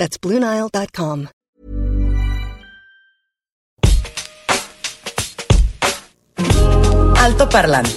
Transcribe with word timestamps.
That's 0.00 0.18
BlueNile.com. 0.18 1.26
Alto 7.18 7.48
Parlante, 7.50 7.90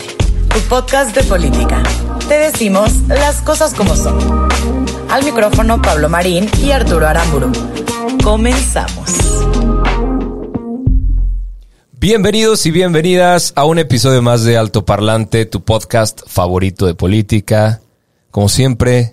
tu 0.54 0.60
podcast 0.68 1.16
de 1.16 1.24
política. 1.24 1.82
Te 2.28 2.34
decimos 2.34 2.92
las 3.08 3.40
cosas 3.40 3.74
como 3.74 3.96
son. 3.96 4.20
Al 5.10 5.24
micrófono 5.24 5.82
Pablo 5.82 6.10
Marín 6.10 6.50
y 6.62 6.72
Arturo 6.72 7.08
Aramburu. 7.08 7.54
Comenzamos. 8.22 9.10
Bienvenidos 11.94 12.66
y 12.66 12.72
bienvenidas 12.72 13.54
a 13.56 13.64
un 13.64 13.80
episodio 13.80 14.22
más 14.22 14.44
de 14.44 14.58
Alto 14.58 14.84
Parlante, 14.84 15.46
tu 15.46 15.64
podcast 15.64 16.20
favorito 16.28 16.86
de 16.86 16.96
política. 16.96 17.80
Como 18.30 18.50
siempre, 18.50 19.13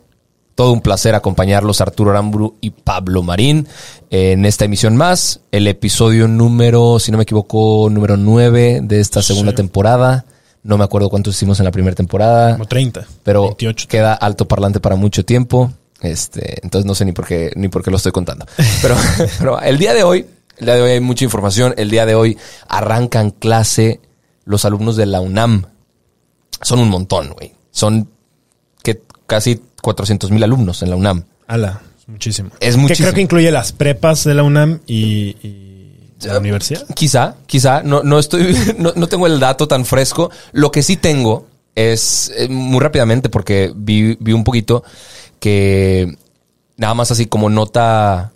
todo 0.61 0.73
un 0.73 0.83
placer 0.83 1.15
acompañarlos, 1.15 1.81
Arturo 1.81 2.11
Aramburu 2.11 2.57
y 2.61 2.69
Pablo 2.69 3.23
Marín, 3.23 3.67
en 4.11 4.45
esta 4.45 4.67
emisión 4.67 4.95
más, 4.95 5.41
el 5.53 5.67
episodio 5.67 6.29
número, 6.29 6.99
si 6.99 7.11
no 7.11 7.17
me 7.17 7.23
equivoco, 7.23 7.89
número 7.91 8.19
9 8.19 8.81
de 8.83 9.01
esta 9.01 9.23
segunda 9.23 9.55
temporada. 9.55 10.27
No 10.63 10.77
me 10.77 10.85
acuerdo 10.85 11.09
cuántos 11.09 11.35
hicimos 11.35 11.59
en 11.61 11.65
la 11.65 11.71
primera 11.71 11.95
temporada. 11.95 12.53
Como 12.53 12.67
30. 12.67 13.07
Pero 13.23 13.45
28. 13.45 13.89
queda 13.89 14.13
alto 14.13 14.47
parlante 14.47 14.81
para 14.81 14.97
mucho 14.97 15.25
tiempo. 15.25 15.73
Este, 16.03 16.63
entonces 16.63 16.85
no 16.85 16.95
sé 16.95 17.07
ni 17.07 17.13
por 17.13 17.27
qué, 17.27 17.53
ni 17.57 17.69
por 17.69 17.83
qué 17.83 17.91
lo 17.91 17.97
estoy 17.97 18.13
contando. 18.13 18.45
Pero, 18.83 18.97
pero 19.39 19.61
el 19.63 19.79
día 19.79 19.95
de 19.95 20.03
hoy, 20.03 20.27
el 20.59 20.67
día 20.67 20.75
de 20.75 20.83
hoy 20.83 20.91
hay 20.91 21.01
mucha 21.01 21.25
información. 21.25 21.73
El 21.79 21.89
día 21.89 22.05
de 22.05 22.17
hoy 22.17 22.37
arrancan 22.69 23.31
clase 23.31 23.99
los 24.45 24.67
alumnos 24.67 24.97
de 24.97 25.07
la 25.07 25.23
UNAM. 25.23 25.65
Son 26.61 26.81
un 26.81 26.91
montón, 26.91 27.31
güey. 27.31 27.55
Son 27.71 28.11
que 28.83 29.01
casi 29.27 29.63
400 29.81 30.31
mil 30.31 30.43
alumnos 30.43 30.83
en 30.83 30.91
la 30.91 30.97
UNAM. 30.97 31.25
Ala, 31.47 31.81
es 31.99 32.09
muchísimo. 32.09 32.51
Es 32.61 32.75
Que 32.75 32.81
muchísimo. 32.81 33.07
creo 33.07 33.15
que 33.15 33.21
incluye 33.23 33.51
las 33.51 33.73
prepas 33.73 34.25
de 34.25 34.35
la 34.35 34.43
UNAM 34.43 34.81
y, 34.87 35.37
y 35.47 36.09
la 36.23 36.39
universidad. 36.39 36.87
Quizá, 36.95 37.35
quizá. 37.47 37.83
No, 37.83 38.03
no 38.03 38.19
estoy, 38.19 38.55
no, 38.79 38.93
no 38.95 39.07
tengo 39.09 39.27
el 39.27 39.41
dato 39.41 39.67
tan 39.69 39.85
fresco. 39.85 40.31
Lo 40.53 40.71
que 40.71 40.83
sí 40.83 40.97
tengo 40.97 41.47
es 41.75 42.33
eh, 42.37 42.49
muy 42.49 42.81
rápidamente, 42.81 43.29
porque 43.29 43.73
vi, 43.75 44.17
vi 44.21 44.33
un 44.33 44.45
poquito 44.45 44.83
que 45.39 46.17
nada 46.77 46.95
más 46.95 47.11
así 47.11 47.27
como 47.27 47.49
nota 47.49 48.33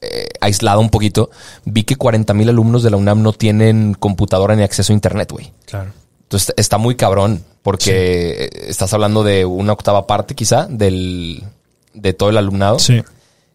eh, 0.00 0.28
aislada 0.40 0.78
un 0.78 0.90
poquito, 0.90 1.30
vi 1.64 1.84
que 1.84 1.96
40 1.96 2.32
mil 2.34 2.48
alumnos 2.48 2.82
de 2.82 2.90
la 2.90 2.96
UNAM 2.96 3.22
no 3.22 3.32
tienen 3.32 3.94
computadora 3.94 4.54
ni 4.56 4.62
acceso 4.62 4.92
a 4.92 4.94
internet, 4.94 5.30
güey. 5.32 5.52
Claro. 5.66 5.90
Entonces 6.34 6.52
está 6.56 6.78
muy 6.78 6.96
cabrón, 6.96 7.44
porque 7.62 8.46
eh, 8.46 8.50
estás 8.66 8.92
hablando 8.92 9.22
de 9.22 9.44
una 9.44 9.72
octava 9.72 10.04
parte 10.08 10.34
quizá 10.34 10.66
del, 10.68 11.44
de 11.92 12.12
todo 12.12 12.30
el 12.30 12.36
alumnado. 12.38 12.80
Sí. 12.80 13.00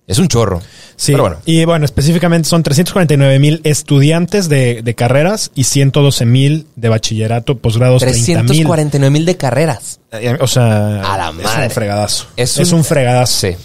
Es 0.08 0.17
un 0.17 0.30
chorro. 0.30 0.61
Sí. 0.95 1.11
Pero 1.11 1.23
bueno. 1.23 1.38
Y 1.44 1.66
bueno, 1.66 1.83
específicamente 1.83 2.47
son 2.47 2.63
349 2.63 3.38
mil 3.38 3.59
estudiantes 3.66 4.47
de, 4.47 4.81
de 4.81 4.95
carreras 4.95 5.52
y 5.55 5.66
112 5.66 6.25
mil 6.25 6.67
de 6.77 6.88
bachillerato, 6.88 7.58
posgrados 7.58 8.02
30 8.02 8.17
mil. 8.44 8.47
349 8.47 9.09
mil 9.11 9.25
de 9.25 9.36
carreras. 9.36 9.99
O 10.39 10.48
sea, 10.48 11.02
A 11.02 11.17
la 11.17 11.30
es 11.31 11.36
madre. 11.43 11.65
un 11.65 11.71
fregadazo. 11.71 12.27
Es 12.37 12.58
Es 12.58 12.71
un- 12.71 12.80
un, 12.80 12.86
fregadazo. 12.86 13.48
Sí. 13.49 13.55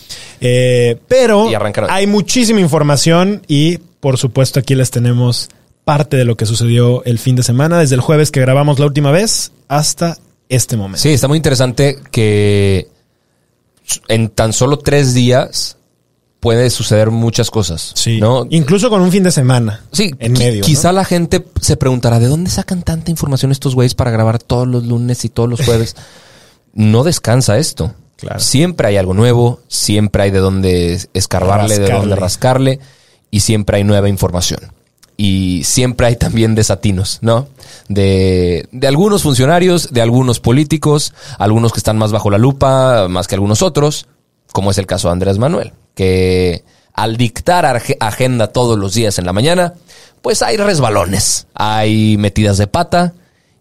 Eh, 0.40 0.98
pero 1.06 1.48
hay 1.88 2.08
muchísima 2.08 2.58
información 2.60 3.42
y 3.46 3.78
por 4.00 4.18
supuesto 4.18 4.58
aquí 4.58 4.74
les 4.74 4.90
tenemos 4.90 5.48
parte 5.84 6.16
de 6.16 6.24
lo 6.24 6.36
que 6.36 6.46
sucedió 6.46 7.04
el 7.04 7.18
fin 7.18 7.36
de 7.36 7.42
semana, 7.42 7.78
desde 7.78 7.94
el 7.94 8.00
jueves 8.00 8.30
que 8.30 8.40
grabamos 8.40 8.78
la 8.78 8.86
última 8.86 9.10
vez 9.10 9.52
hasta 9.68 10.18
este 10.48 10.76
momento. 10.76 11.00
Sí, 11.00 11.10
está 11.10 11.28
muy 11.28 11.36
interesante 11.36 11.98
que 12.10 12.88
en 14.08 14.28
tan 14.30 14.52
solo 14.52 14.78
tres 14.78 15.14
días 15.14 15.76
puede 16.40 16.68
suceder 16.70 17.10
muchas 17.10 17.50
cosas. 17.50 17.92
Sí. 17.94 18.20
¿no? 18.20 18.46
Incluso 18.50 18.90
con 18.90 19.00
un 19.02 19.10
fin 19.10 19.22
de 19.22 19.30
semana. 19.30 19.82
Sí, 19.92 20.10
En 20.18 20.32
medio. 20.34 20.60
¿no? 20.60 20.66
Quizá 20.66 20.92
la 20.92 21.04
gente 21.04 21.44
se 21.60 21.76
preguntará, 21.76 22.18
¿de 22.18 22.26
dónde 22.28 22.50
sacan 22.50 22.82
tanta 22.82 23.10
información 23.10 23.50
estos 23.50 23.74
güeyes 23.74 23.94
para 23.94 24.10
grabar 24.10 24.38
todos 24.38 24.68
los 24.68 24.84
lunes 24.84 25.24
y 25.24 25.28
todos 25.28 25.48
los 25.48 25.60
jueves? 25.64 25.96
no 26.74 27.04
descansa 27.04 27.58
esto. 27.58 27.94
Claro. 28.16 28.40
Siempre 28.40 28.88
hay 28.88 28.96
algo 28.96 29.14
nuevo, 29.14 29.60
siempre 29.68 30.24
hay 30.24 30.30
de 30.30 30.38
dónde 30.38 31.00
escarbarle, 31.14 31.78
de 31.78 31.90
dónde 31.90 32.16
rascarle, 32.16 32.80
y 33.30 33.40
siempre 33.40 33.78
hay 33.78 33.84
nueva 33.84 34.08
información. 34.08 34.60
Y 35.16 35.62
siempre 35.64 36.08
hay 36.08 36.16
también 36.16 36.54
desatinos, 36.54 37.18
¿no? 37.22 37.46
De, 37.88 38.68
de 38.72 38.86
algunos 38.88 39.22
funcionarios, 39.22 39.92
de 39.92 40.00
algunos 40.00 40.40
políticos, 40.40 41.14
algunos 41.38 41.72
que 41.72 41.78
están 41.78 41.98
más 41.98 42.10
bajo 42.10 42.30
la 42.30 42.38
lupa, 42.38 43.06
más 43.08 43.28
que 43.28 43.36
algunos 43.36 43.62
otros, 43.62 44.06
como 44.52 44.70
es 44.70 44.78
el 44.78 44.86
caso 44.86 45.08
de 45.08 45.12
Andrés 45.12 45.38
Manuel, 45.38 45.72
que 45.94 46.64
al 46.92 47.16
dictar 47.16 47.80
agenda 48.00 48.48
todos 48.48 48.78
los 48.78 48.94
días 48.94 49.18
en 49.18 49.26
la 49.26 49.32
mañana, 49.32 49.74
pues 50.22 50.42
hay 50.42 50.56
resbalones, 50.56 51.46
hay 51.54 52.16
metidas 52.16 52.58
de 52.58 52.66
pata, 52.66 53.14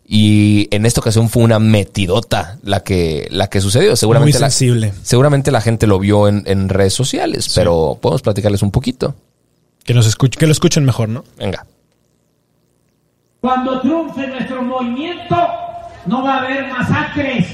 y 0.06 0.68
en 0.72 0.86
esta 0.86 1.00
ocasión 1.00 1.30
fue 1.30 1.44
una 1.44 1.60
metidota 1.60 2.58
la 2.64 2.82
que, 2.82 3.28
la 3.32 3.48
que 3.48 3.62
sucedió. 3.62 3.96
Seguramente 3.96 4.38
Muy 4.38 4.42
la, 4.42 4.50
sensible. 4.50 4.94
seguramente 5.02 5.50
la 5.50 5.62
gente 5.62 5.88
lo 5.88 5.98
vio 5.98 6.28
en, 6.28 6.44
en 6.46 6.70
redes 6.70 6.94
sociales, 6.94 7.52
pero 7.56 7.98
podemos 8.02 8.22
platicarles 8.22 8.62
un 8.62 8.72
poquito. 8.72 9.16
Que 9.84 9.94
nos 9.94 10.16
que 10.16 10.46
lo 10.46 10.52
escuchen 10.52 10.86
mejor, 10.86 11.10
¿no? 11.10 11.24
Venga. 11.38 11.66
Cuando 13.42 13.82
triunfe 13.82 14.26
nuestro 14.28 14.62
movimiento, 14.62 15.36
no 16.06 16.24
va 16.24 16.36
a 16.36 16.40
haber 16.40 16.72
masacres 16.72 17.48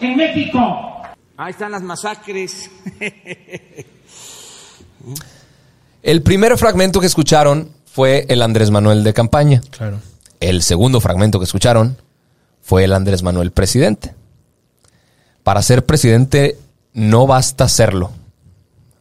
en 0.00 0.16
México. 0.16 1.02
Ahí 1.38 1.52
están 1.52 1.72
las 1.72 1.82
masacres. 1.82 2.70
El 6.02 6.22
primer 6.22 6.58
fragmento 6.58 7.00
que 7.00 7.06
escucharon 7.06 7.70
fue 7.86 8.26
el 8.28 8.42
Andrés 8.42 8.70
Manuel 8.70 9.04
de 9.04 9.12
campaña. 9.12 9.60
Claro. 9.70 10.00
El 10.40 10.62
segundo 10.62 11.00
fragmento 11.00 11.38
que 11.38 11.44
escucharon 11.44 11.98
fue 12.62 12.84
el 12.84 12.92
Andrés 12.94 13.22
Manuel 13.22 13.52
presidente. 13.52 14.14
Para 15.42 15.60
ser 15.60 15.84
presidente 15.84 16.58
no 16.94 17.26
basta 17.26 17.68
serlo. 17.68 18.12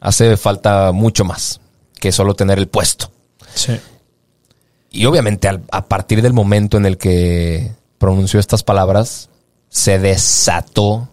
Hace 0.02 0.36
falta 0.38 0.92
mucho 0.92 1.24
más 1.24 1.62
que 2.00 2.12
solo 2.12 2.34
tener 2.36 2.58
el 2.58 2.68
puesto. 2.68 3.12
Sí. 3.54 3.74
Y 4.92 5.06
obviamente 5.06 5.48
al- 5.48 5.64
a 5.72 5.86
partir 5.86 6.22
del 6.22 6.34
momento 6.34 6.78
en 6.78 6.86
el 6.86 6.98
que 6.98 7.72
pronunció 7.98 8.40
estas 8.40 8.64
palabras, 8.64 9.30
se 9.70 10.00
desató 10.00 11.10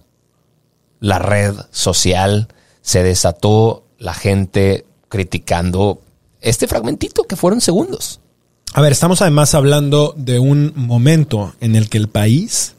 la 1.01 1.19
red 1.19 1.55
social, 1.71 2.49
se 2.81 3.03
desató 3.03 3.85
la 3.99 4.15
gente 4.15 4.87
criticando 5.09 6.01
este 6.41 6.67
fragmentito 6.67 7.25
que 7.25 7.37
fueron 7.37 7.61
segundos. 7.61 8.21
A 8.73 8.81
ver, 8.81 8.93
estamos 8.93 9.21
además 9.23 9.55
hablando 9.55 10.15
de 10.17 10.39
un 10.39 10.73
momento 10.77 11.55
en 11.61 11.77
el 11.77 11.89
que 11.89 11.99
el 11.99 12.09
país 12.09 12.75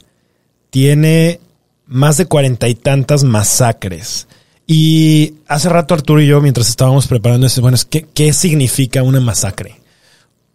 tiene 0.69 1.39
más 1.85 2.17
de 2.17 2.25
cuarenta 2.25 2.67
y 2.67 2.75
tantas 2.75 3.23
masacres. 3.23 4.27
Y 4.67 5.35
hace 5.47 5.69
rato 5.69 5.93
Arturo 5.93 6.21
y 6.21 6.27
yo, 6.27 6.41
mientras 6.41 6.67
estábamos 6.69 7.07
preparando 7.07 7.47
ese, 7.47 7.61
bueno, 7.61 7.75
es, 7.75 7.85
¿qué, 7.85 8.05
¿qué 8.13 8.33
significa 8.33 9.01
una 9.01 9.21
masacre? 9.21 9.79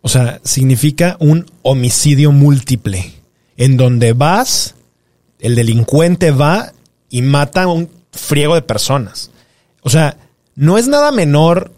O 0.03 0.09
sea, 0.09 0.41
significa 0.45 1.17
un 1.19 1.47
homicidio 1.63 2.31
múltiple, 2.31 3.11
en 3.57 3.79
donde 3.79 4.13
vas, 4.13 4.75
el 5.41 5.55
delincuente 5.55 6.31
va 6.31 6.73
y 7.09 7.23
mata 7.23 7.63
a 7.63 7.69
un 7.69 7.89
friego 8.13 8.55
de 8.55 8.63
personas. 8.63 9.31
O 9.81 9.89
sea, 9.89 10.19
no 10.55 10.77
es 10.77 10.89
nada 10.89 11.11
menor 11.11 11.73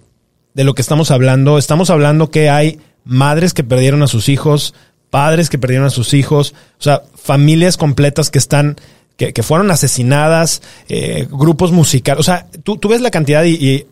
de 0.55 0.65
lo 0.65 0.75
que 0.75 0.83
estamos 0.83 1.11
hablando. 1.11 1.59
Estamos 1.59 1.91
hablando 1.91 2.31
que 2.31 2.51
hay 2.51 2.81
madres 3.05 3.55
que 3.55 3.65
perdieron 3.65 4.03
a 4.03 4.09
sus 4.09 4.29
hijos, 4.29 4.75
padres 5.11 5.51
que 5.51 5.59
perdieron 5.59 5.87
a 5.87 5.91
sus 5.91 6.15
hijos, 6.15 6.55
o 6.81 6.83
sea, 6.83 7.03
familias 7.15 7.77
completas 7.77 8.31
que 8.31 8.39
están, 8.39 8.77
que, 9.17 9.33
que 9.33 9.43
fueron 9.43 9.71
asesinadas, 9.71 10.63
eh, 10.89 11.27
grupos 11.31 11.73
musicales. 11.73 12.21
O 12.21 12.23
sea, 12.25 12.47
tú, 12.63 12.77
tú 12.79 12.89
ves 12.89 13.01
la 13.01 13.11
cantidad 13.11 13.45
y, 13.45 13.51
y 13.55 13.87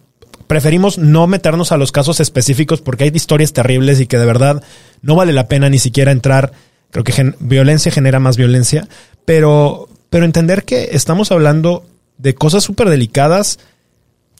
preferimos 0.46 0.98
no 0.98 1.26
meternos 1.26 1.72
a 1.72 1.76
los 1.76 1.92
casos 1.92 2.20
específicos 2.20 2.80
porque 2.80 3.04
hay 3.04 3.10
historias 3.14 3.52
terribles 3.52 4.00
y 4.00 4.06
que 4.06 4.18
de 4.18 4.26
verdad 4.26 4.62
no 5.00 5.14
vale 5.14 5.32
la 5.32 5.48
pena 5.48 5.68
ni 5.70 5.78
siquiera 5.78 6.12
entrar. 6.12 6.52
Creo 6.90 7.04
que 7.04 7.12
gen- 7.12 7.36
violencia 7.40 7.90
genera 7.92 8.20
más 8.20 8.36
violencia, 8.36 8.86
pero, 9.24 9.88
pero 10.10 10.24
entender 10.24 10.64
que 10.64 10.90
estamos 10.92 11.30
hablando 11.32 11.86
de 12.18 12.34
cosas 12.34 12.62
súper 12.64 12.90
delicadas 12.90 13.58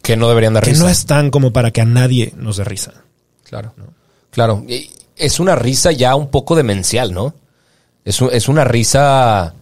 Que 0.02 0.17
no 0.17 0.28
deberían 0.28 0.52
dar 0.52 0.64
que 0.64 0.70
risa. 0.70 0.82
no 0.82 0.88
están 0.90 1.31
como 1.31 1.52
para 1.52 1.70
que 1.70 1.81
a 1.81 1.85
nadie 1.87 2.32
nos 2.37 2.56
dé 2.58 2.64
risa. 2.64 2.93
Claro. 3.44 3.73
Claro. 4.31 4.64
Es 5.17 5.40
una 5.40 5.55
risa 5.55 5.93
ya 5.93 6.14
un 6.14 6.28
poco 6.31 6.56
demencial, 6.56 7.14
¿no? 7.14 7.35
Es, 8.05 8.20
un- 8.20 8.31
es 8.32 8.49
una 8.49 8.64
risa 8.64 9.55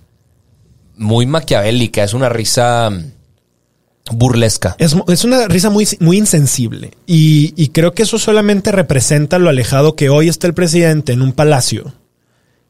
muy 1.01 1.27
maquiavélica, 1.27 2.05
es 2.05 2.15
una 2.15 2.29
risa 2.29 2.91
mm, 2.91 3.13
burlesca. 4.13 4.77
Es, 4.79 4.95
es 5.09 5.25
una 5.25 5.49
risa 5.49 5.71
muy, 5.71 5.89
muy 5.99 6.19
insensible. 6.19 6.93
Y, 7.07 7.55
y 7.57 7.69
creo 7.69 7.95
que 7.95 8.03
eso 8.05 8.19
solamente 8.19 8.71
representa 8.71 9.39
lo 9.39 9.49
alejado 9.49 9.97
que 9.97 10.11
hoy 10.11 10.29
está 10.29 10.47
el 10.47 10.55
presidente 10.55 11.13
en 11.13 11.23
un 11.23 11.33
palacio 11.33 11.95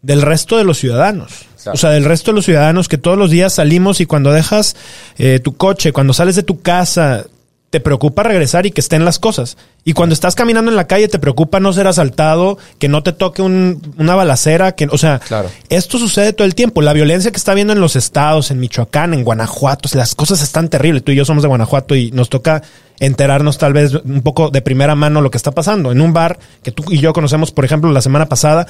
del 0.03 0.23
resto 0.23 0.57
de 0.57 0.65
los 0.65 0.79
ciudadanos. 0.79 1.33
O 1.67 1.77
sea, 1.77 1.91
del 1.91 2.05
resto 2.05 2.31
de 2.31 2.37
los 2.37 2.47
ciudadanos 2.47 2.89
que 2.89 2.99
todos 2.99 3.19
los 3.19 3.31
días 3.31 3.55
salimos 3.55 4.01
y 4.01 4.07
cuando 4.07 4.33
dejas 4.33 4.77
eh, 5.19 5.41
tu 5.41 5.57
coche, 5.57 5.93
cuando 5.93 6.15
sales 6.15 6.37
de 6.37 6.43
tu 6.43 6.63
casa, 6.63 7.27
te 7.71 7.79
preocupa 7.79 8.25
regresar 8.25 8.67
y 8.67 8.73
que 8.73 8.81
estén 8.81 9.05
las 9.05 9.21
cosas. 9.21 9.57
Y 9.85 9.93
cuando 9.93 10.13
estás 10.13 10.35
caminando 10.35 10.73
en 10.73 10.77
la 10.77 10.89
calle, 10.89 11.07
te 11.07 11.21
preocupa 11.21 11.61
no 11.61 11.73
ser 11.73 11.87
asaltado, 11.87 12.59
que 12.81 12.89
no 12.89 13.05
te 13.05 13.13
toque 13.13 13.43
un- 13.43 13.81
una 13.97 14.17
balacera, 14.17 14.73
que, 14.73 14.87
o 14.91 14.99
sea, 14.99 15.21
Claro. 15.21 15.49
esto 15.69 15.99
sucede 15.99 16.33
todo 16.33 16.47
el 16.47 16.57
tiempo. 16.57 16.83
La 16.83 16.93
violencia 16.93 17.31
que 17.31 17.37
está 17.37 17.55
viendo 17.55 17.73
en 17.73 17.81
los 17.81 17.95
estados, 17.95 18.51
en 18.51 18.59
Michoacán, 18.59 19.15
en 19.15 19.23
Guanajuato, 19.23 19.89
las 19.95 20.17
cosas 20.17 20.43
están 20.43 20.69
terribles. 20.69 21.05
Tú 21.05 21.13
y 21.13 21.17
yo 21.17 21.25
somos 21.25 21.43
de 21.45 21.49
Guanajuato 21.49 21.95
y 21.95 22.11
nos 22.11 22.29
toca 22.29 22.63
enterarnos 22.99 23.57
tal 23.57 23.73
vez 23.73 23.95
un 23.95 24.23
poco 24.23 24.51
de 24.51 24.63
primera 24.63 24.97
mano 24.97 25.21
lo 25.21 25.31
que 25.31 25.37
está 25.39 25.53
pasando. 25.53 25.93
En 25.93 26.01
un 26.01 26.13
bar 26.13 26.41
que 26.65 26.73
tú 26.73 26.83
y 26.91 26.99
yo 26.99 27.13
conocemos, 27.13 27.53
por 27.53 27.65
ejemplo, 27.65 27.93
la 27.93 28.03
semana 28.03 28.27
pasada, 28.29 28.67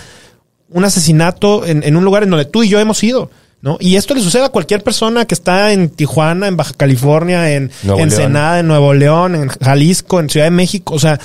un 0.69 0.85
asesinato 0.85 1.65
en, 1.65 1.83
en 1.83 1.97
un 1.97 2.05
lugar 2.05 2.23
en 2.23 2.31
donde 2.31 2.45
tú 2.45 2.63
y 2.63 2.69
yo 2.69 2.79
hemos 2.79 3.03
ido. 3.03 3.31
¿No? 3.63 3.77
Y 3.79 3.97
esto 3.97 4.15
le 4.15 4.23
sucede 4.23 4.45
a 4.45 4.49
cualquier 4.49 4.83
persona 4.83 5.27
que 5.27 5.35
está 5.35 5.73
en 5.73 5.91
Tijuana, 5.91 6.49
en 6.49 6.57
Baja 6.57 6.73
California, 6.75 7.53
en 7.53 7.71
Ensenada, 7.83 8.61
en 8.61 8.67
Nuevo 8.67 8.95
León, 8.95 9.35
en 9.35 9.49
Jalisco, 9.49 10.19
en 10.19 10.31
Ciudad 10.31 10.47
de 10.47 10.51
México. 10.51 10.95
O 10.95 10.99
sea, 10.99 11.21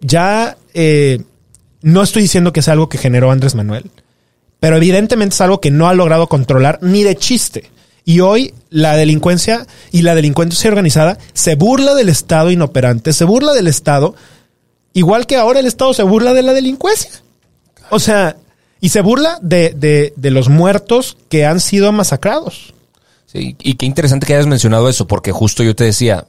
ya 0.00 0.56
eh, 0.72 1.20
no 1.82 2.02
estoy 2.02 2.22
diciendo 2.22 2.52
que 2.52 2.62
sea 2.62 2.74
algo 2.74 2.88
que 2.88 2.98
generó 2.98 3.30
Andrés 3.30 3.56
Manuel, 3.56 3.90
pero 4.60 4.76
evidentemente 4.76 5.34
es 5.34 5.40
algo 5.40 5.60
que 5.60 5.72
no 5.72 5.88
ha 5.88 5.94
logrado 5.94 6.28
controlar 6.28 6.78
ni 6.80 7.02
de 7.02 7.16
chiste. 7.16 7.70
Y 8.04 8.20
hoy 8.20 8.54
la 8.70 8.96
delincuencia 8.96 9.66
y 9.90 10.02
la 10.02 10.14
delincuencia 10.14 10.68
organizada 10.68 11.18
se 11.32 11.56
burla 11.56 11.94
del 11.94 12.08
Estado 12.08 12.50
inoperante, 12.50 13.12
se 13.12 13.24
burla 13.24 13.52
del 13.52 13.66
Estado, 13.66 14.14
igual 14.92 15.26
que 15.26 15.36
ahora 15.36 15.60
el 15.60 15.66
Estado 15.66 15.92
se 15.92 16.02
burla 16.02 16.34
de 16.34 16.42
la 16.42 16.52
delincuencia. 16.52 17.10
O 17.90 17.98
sea, 17.98 18.36
y 18.84 18.90
se 18.90 19.00
burla 19.00 19.38
de, 19.40 19.70
de, 19.70 20.12
de 20.14 20.30
los 20.30 20.50
muertos 20.50 21.16
que 21.30 21.46
han 21.46 21.58
sido 21.60 21.90
masacrados. 21.90 22.74
Sí, 23.24 23.56
y 23.58 23.74
qué 23.76 23.86
interesante 23.86 24.26
que 24.26 24.34
hayas 24.34 24.46
mencionado 24.46 24.90
eso, 24.90 25.06
porque 25.06 25.32
justo 25.32 25.62
yo 25.62 25.74
te 25.74 25.84
decía, 25.84 26.26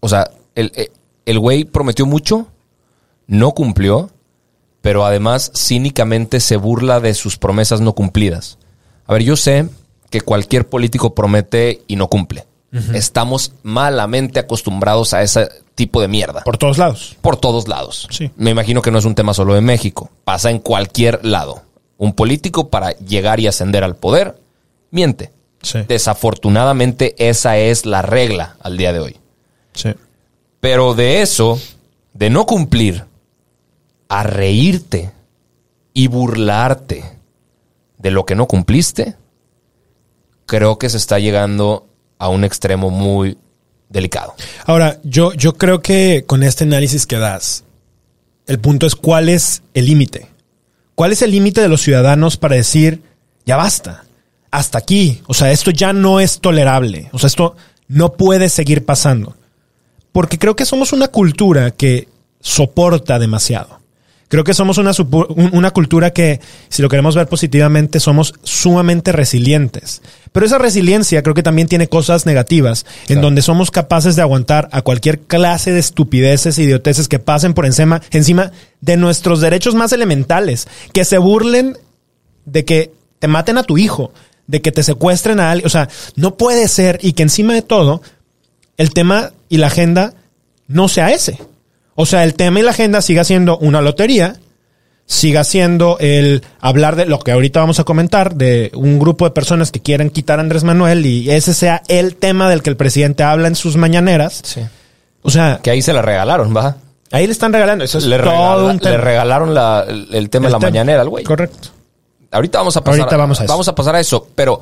o 0.00 0.08
sea, 0.10 0.30
el, 0.54 0.70
el- 0.74 0.90
el 1.24 1.38
güey 1.38 1.64
prometió 1.64 2.04
mucho, 2.06 2.48
no 3.26 3.52
cumplió, 3.52 4.10
pero 4.80 5.04
además 5.06 5.52
cínicamente 5.54 6.40
se 6.40 6.56
burla 6.56 7.00
de 7.00 7.12
sus 7.14 7.36
promesas 7.38 7.80
no 7.80 7.94
cumplidas. 7.94 8.58
A 9.06 9.12
ver, 9.14 9.22
yo 9.22 9.36
sé 9.36 9.68
que 10.10 10.20
cualquier 10.20 10.66
político 10.68 11.14
promete 11.14 11.82
y 11.86 11.96
no 11.96 12.08
cumple. 12.08 12.46
Estamos 12.92 13.52
malamente 13.62 14.38
acostumbrados 14.38 15.14
a 15.14 15.22
ese 15.22 15.48
tipo 15.74 16.02
de 16.02 16.08
mierda. 16.08 16.42
Por 16.44 16.58
todos 16.58 16.76
lados. 16.76 17.16
por 17.22 17.36
todos 17.36 17.66
lados. 17.66 18.06
Sí. 18.10 18.30
Me 18.36 18.50
imagino 18.50 18.82
que 18.82 18.90
no 18.90 18.98
es 18.98 19.04
un 19.04 19.14
tema 19.14 19.32
solo 19.32 19.54
de 19.54 19.60
México. 19.60 20.10
Pasa 20.24 20.50
en 20.50 20.58
cualquier 20.58 21.24
lado. 21.24 21.62
Un 21.96 22.12
político 22.12 22.68
para 22.68 22.90
llegar 22.98 23.40
y 23.40 23.46
ascender 23.46 23.84
al 23.84 23.96
poder 23.96 24.38
miente. 24.90 25.32
Sí. 25.62 25.80
Desafortunadamente 25.88 27.14
esa 27.18 27.56
es 27.56 27.86
la 27.86 28.02
regla 28.02 28.56
al 28.60 28.76
día 28.76 28.92
de 28.92 29.00
hoy. 29.00 29.16
Sí. 29.72 29.94
Pero 30.60 30.94
de 30.94 31.22
eso, 31.22 31.58
de 32.12 32.30
no 32.30 32.44
cumplir, 32.44 33.04
a 34.08 34.22
reírte 34.22 35.10
y 35.94 36.08
burlarte 36.08 37.04
de 37.98 38.10
lo 38.10 38.24
que 38.26 38.34
no 38.34 38.46
cumpliste, 38.46 39.16
creo 40.46 40.78
que 40.78 40.88
se 40.88 40.96
está 40.96 41.18
llegando 41.18 41.87
a 42.18 42.28
un 42.28 42.44
extremo 42.44 42.90
muy 42.90 43.38
delicado. 43.88 44.34
Ahora, 44.66 45.00
yo, 45.04 45.32
yo 45.32 45.54
creo 45.54 45.80
que 45.80 46.24
con 46.26 46.42
este 46.42 46.64
análisis 46.64 47.06
que 47.06 47.16
das, 47.16 47.64
el 48.46 48.58
punto 48.58 48.86
es 48.86 48.94
cuál 48.94 49.28
es 49.28 49.62
el 49.74 49.86
límite. 49.86 50.28
¿Cuál 50.94 51.12
es 51.12 51.22
el 51.22 51.30
límite 51.30 51.60
de 51.60 51.68
los 51.68 51.82
ciudadanos 51.82 52.36
para 52.36 52.56
decir, 52.56 53.02
ya 53.46 53.56
basta, 53.56 54.04
hasta 54.50 54.78
aquí? 54.78 55.22
O 55.26 55.34
sea, 55.34 55.52
esto 55.52 55.70
ya 55.70 55.92
no 55.92 56.18
es 56.18 56.40
tolerable. 56.40 57.08
O 57.12 57.18
sea, 57.18 57.28
esto 57.28 57.56
no 57.86 58.14
puede 58.14 58.48
seguir 58.48 58.84
pasando. 58.84 59.36
Porque 60.12 60.38
creo 60.38 60.56
que 60.56 60.64
somos 60.64 60.92
una 60.92 61.08
cultura 61.08 61.70
que 61.70 62.08
soporta 62.40 63.18
demasiado. 63.18 63.80
Creo 64.28 64.44
que 64.44 64.52
somos 64.52 64.76
una, 64.76 64.92
una 65.52 65.70
cultura 65.70 66.12
que, 66.12 66.40
si 66.68 66.82
lo 66.82 66.90
queremos 66.90 67.14
ver 67.14 67.28
positivamente, 67.28 67.98
somos 67.98 68.34
sumamente 68.42 69.10
resilientes. 69.10 70.02
Pero 70.32 70.44
esa 70.44 70.58
resiliencia 70.58 71.22
creo 71.22 71.34
que 71.34 71.42
también 71.42 71.66
tiene 71.66 71.88
cosas 71.88 72.26
negativas, 72.26 72.84
en 73.08 73.22
donde 73.22 73.40
somos 73.40 73.70
capaces 73.70 74.16
de 74.16 74.22
aguantar 74.22 74.68
a 74.70 74.82
cualquier 74.82 75.20
clase 75.20 75.72
de 75.72 75.80
estupideces 75.80 76.58
e 76.58 76.62
idioteces 76.64 77.08
que 77.08 77.18
pasen 77.18 77.54
por 77.54 77.64
encima, 77.64 78.02
encima 78.10 78.52
de 78.82 78.98
nuestros 78.98 79.40
derechos 79.40 79.74
más 79.74 79.92
elementales, 79.92 80.68
que 80.92 81.06
se 81.06 81.16
burlen 81.16 81.78
de 82.44 82.66
que 82.66 82.92
te 83.18 83.28
maten 83.28 83.56
a 83.56 83.62
tu 83.62 83.78
hijo, 83.78 84.12
de 84.46 84.60
que 84.60 84.72
te 84.72 84.82
secuestren 84.82 85.40
a 85.40 85.50
alguien. 85.50 85.66
O 85.66 85.70
sea, 85.70 85.88
no 86.16 86.36
puede 86.36 86.68
ser 86.68 86.98
y 87.02 87.14
que 87.14 87.22
encima 87.22 87.54
de 87.54 87.62
todo, 87.62 88.02
el 88.76 88.92
tema 88.92 89.32
y 89.48 89.56
la 89.56 89.68
agenda 89.68 90.12
no 90.66 90.88
sea 90.88 91.12
ese. 91.12 91.38
O 92.00 92.06
sea, 92.06 92.22
el 92.22 92.34
tema 92.34 92.60
y 92.60 92.62
la 92.62 92.70
agenda 92.70 93.02
siga 93.02 93.24
siendo 93.24 93.58
una 93.58 93.80
lotería, 93.80 94.36
siga 95.04 95.42
siendo 95.42 95.96
el 95.98 96.44
hablar 96.60 96.94
de 96.94 97.06
lo 97.06 97.18
que 97.18 97.32
ahorita 97.32 97.58
vamos 97.58 97.80
a 97.80 97.84
comentar, 97.84 98.36
de 98.36 98.70
un 98.74 99.00
grupo 99.00 99.24
de 99.24 99.32
personas 99.32 99.72
que 99.72 99.80
quieren 99.80 100.10
quitar 100.10 100.38
a 100.38 100.42
Andrés 100.42 100.62
Manuel 100.62 101.04
y 101.06 101.28
ese 101.30 101.54
sea 101.54 101.82
el 101.88 102.14
tema 102.14 102.48
del 102.48 102.62
que 102.62 102.70
el 102.70 102.76
presidente 102.76 103.24
habla 103.24 103.48
en 103.48 103.56
sus 103.56 103.76
mañaneras. 103.76 104.40
Sí. 104.44 104.60
O 105.22 105.30
sea, 105.30 105.58
Que 105.62 105.70
ahí 105.70 105.82
se 105.82 105.92
la 105.92 106.02
regalaron, 106.02 106.56
¿va? 106.56 106.76
ahí 107.10 107.26
le 107.26 107.32
están 107.32 107.52
regalando. 107.52 107.82
Eso 107.84 107.98
es 107.98 108.04
le, 108.04 108.16
todo 108.18 108.30
regala- 108.30 108.64
un 108.70 108.78
tema. 108.78 108.90
le 108.92 108.96
regalaron 108.98 109.54
la- 109.54 109.84
el, 109.88 110.08
el 110.14 110.30
tema 110.30 110.46
de 110.46 110.52
la 110.52 110.58
tema. 110.58 110.70
mañanera 110.70 111.00
al 111.02 111.08
güey. 111.08 111.24
Correcto. 111.24 111.70
Ahorita 112.30 112.58
vamos 112.58 112.76
a 112.76 112.84
pasar, 112.84 113.00
Ahorita 113.00 113.16
vamos 113.16 113.40
a 113.40 113.44
eso. 113.44 113.52
vamos 113.52 113.66
a 113.68 113.74
pasar 113.74 113.96
a 113.96 114.00
eso. 114.00 114.28
Pero 114.36 114.60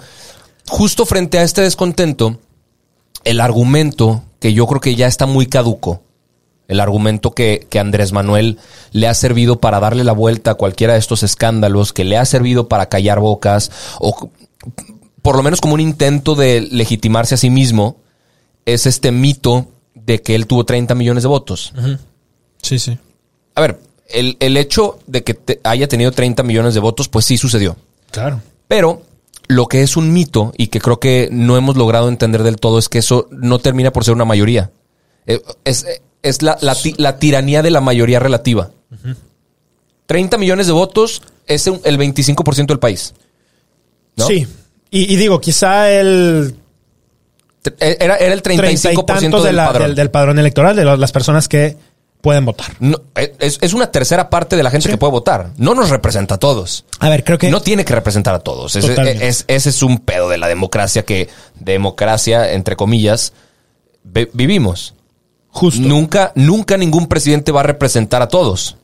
justo 0.69 1.05
frente 1.05 1.39
a 1.39 1.43
este 1.43 1.61
descontento, 1.61 2.39
el 3.25 3.41
argumento 3.41 4.23
que 4.41 4.55
yo 4.55 4.67
creo 4.67 4.81
que 4.81 4.95
ya 4.95 5.07
está 5.09 5.27
muy 5.27 5.47
caduco, 5.47 6.01
el 6.69 6.81
argumento 6.81 7.31
que, 7.33 7.67
que 7.71 7.79
Andrés 7.79 8.13
Manuel 8.13 8.59
le 8.93 9.07
ha 9.09 9.15
servido 9.15 9.61
para 9.61 9.81
darle 9.81 10.05
la 10.05 10.13
vuelta 10.13 10.53
a 10.53 10.55
cualquiera 10.55 10.95
de 10.95 10.99
estos 10.99 11.23
escándalos, 11.23 11.93
que 11.93 12.05
le 12.05 12.17
ha 12.19 12.25
servido 12.25 12.69
para 12.69 12.89
callar 12.89 13.21
bocas, 13.21 13.71
o 14.01 14.31
por 15.23 15.37
lo 15.37 15.43
menos 15.43 15.61
como 15.61 15.75
un 15.75 15.81
intento 15.81 16.35
de 16.35 16.61
legitimarse 16.71 17.35
a 17.35 17.39
sí 17.39 17.51
mismo, 17.51 17.97
es 18.65 18.87
este 18.87 19.13
mito 19.13 19.69
de 19.95 20.23
que 20.23 20.35
él 20.35 20.47
tuvo 20.47 20.65
30 20.65 20.95
millones 20.95 21.23
de 21.23 21.29
votos. 21.29 21.73
Sí, 22.63 22.79
sí. 22.79 22.99
A 23.55 23.61
ver, 23.61 23.81
el, 24.09 24.37
el 24.41 24.57
hecho 24.57 24.99
de 25.07 25.25
que 25.25 25.35
te- 25.35 25.61
haya 25.65 25.89
tenido 25.89 26.13
30 26.13 26.43
millones 26.43 26.75
de 26.75 26.81
votos, 26.81 27.09
pues 27.09 27.25
sí 27.25 27.39
sucedió. 27.39 27.77
Claro. 28.11 28.41
Pero 28.69 29.03
lo 29.49 29.67
que 29.67 29.83
es 29.83 29.97
un 29.97 30.13
mito 30.13 30.53
y 30.57 30.67
que 30.69 30.81
creo 30.81 30.99
que 31.01 31.29
no 31.31 31.57
hemos 31.57 31.77
logrado 31.77 32.09
entender 32.09 32.43
del 32.43 32.57
todo 32.57 32.79
es 32.79 32.89
que 32.89 32.99
eso 32.99 33.29
no 33.31 33.59
termina 33.61 33.93
por 33.93 34.05
ser 34.05 34.15
una 34.15 34.25
mayoría. 34.25 34.71
Eh, 35.27 35.41
Es, 35.65 35.87
es 36.29 36.43
la, 36.43 36.57
la 36.61 36.75
ti- 36.75 36.95
la 36.99 37.19
tiranía 37.19 37.63
de 37.63 37.71
la 37.71 37.81
mayoría 37.81 38.19
relativa. 38.21 38.71
30 40.07 40.39
millones 40.39 40.67
de 40.67 40.73
votos 40.73 41.23
es 41.47 41.67
el 41.67 41.99
25% 41.99 42.67
del 42.67 42.79
país. 42.79 43.15
¿no? 44.17 44.27
Sí. 44.27 44.47
Y, 44.91 45.13
y 45.13 45.17
digo, 45.17 45.41
quizá 45.41 45.91
el 45.91 46.57
eh, 47.81 47.97
Era, 48.01 48.17
era 48.17 48.33
el 48.33 48.43
treinta 48.43 48.71
y 48.71 48.77
35% 48.77 49.05
tantos 49.05 49.43
de 49.43 49.49
del 49.49 49.57
la- 49.57 49.67
padrón. 49.67 49.87
del, 49.89 49.95
del 49.97 50.11
padrón 50.11 50.39
electoral, 50.39 50.77
de 50.77 50.85
las 50.85 51.13
personas 51.13 51.49
que 51.49 51.77
pueden 52.21 52.45
votar. 52.45 52.69
No, 52.81 53.01
eh, 53.17 53.35
es, 53.41 53.59
es 53.61 53.73
una 53.75 53.91
tercera 53.93 54.31
parte 54.31 54.57
de 54.57 54.63
la 54.63 54.71
gente 54.71 54.85
Sí. 54.87 54.91
que 54.93 54.99
puede 54.99 55.11
votar. 55.13 55.51
No 55.59 55.75
nos 55.75 55.91
representa 55.91 56.37
a 56.37 56.39
todos. 56.39 56.85
A 57.01 57.09
ver, 57.09 57.23
creo 57.25 57.39
que 57.39 57.51
No 57.51 57.61
tiene 57.61 57.85
que 57.85 57.95
representar 57.95 58.35
a 58.35 58.39
todos. 58.41 58.75
Ese 58.77 58.89
Totalmente. 58.89 59.27
es, 59.29 59.45
ese 59.49 59.69
es 59.71 59.83
un 59.83 59.99
pedo 59.99 60.29
de 60.29 60.39
la 60.39 60.49
democracia 60.49 61.05
que, 61.05 61.29
democracia, 61.59 62.53
entre 62.53 62.75
comillas, 62.77 63.33
vivimos. 64.33 64.95
Justo. 65.57 65.81
Nunca, 65.81 66.33
nunca 66.35 66.77
ningún 66.77 67.07
presidente 67.07 67.51
va 67.51 67.61
a 67.61 67.65
representar 67.65 68.21
a 68.21 68.29
todos. 68.29 68.77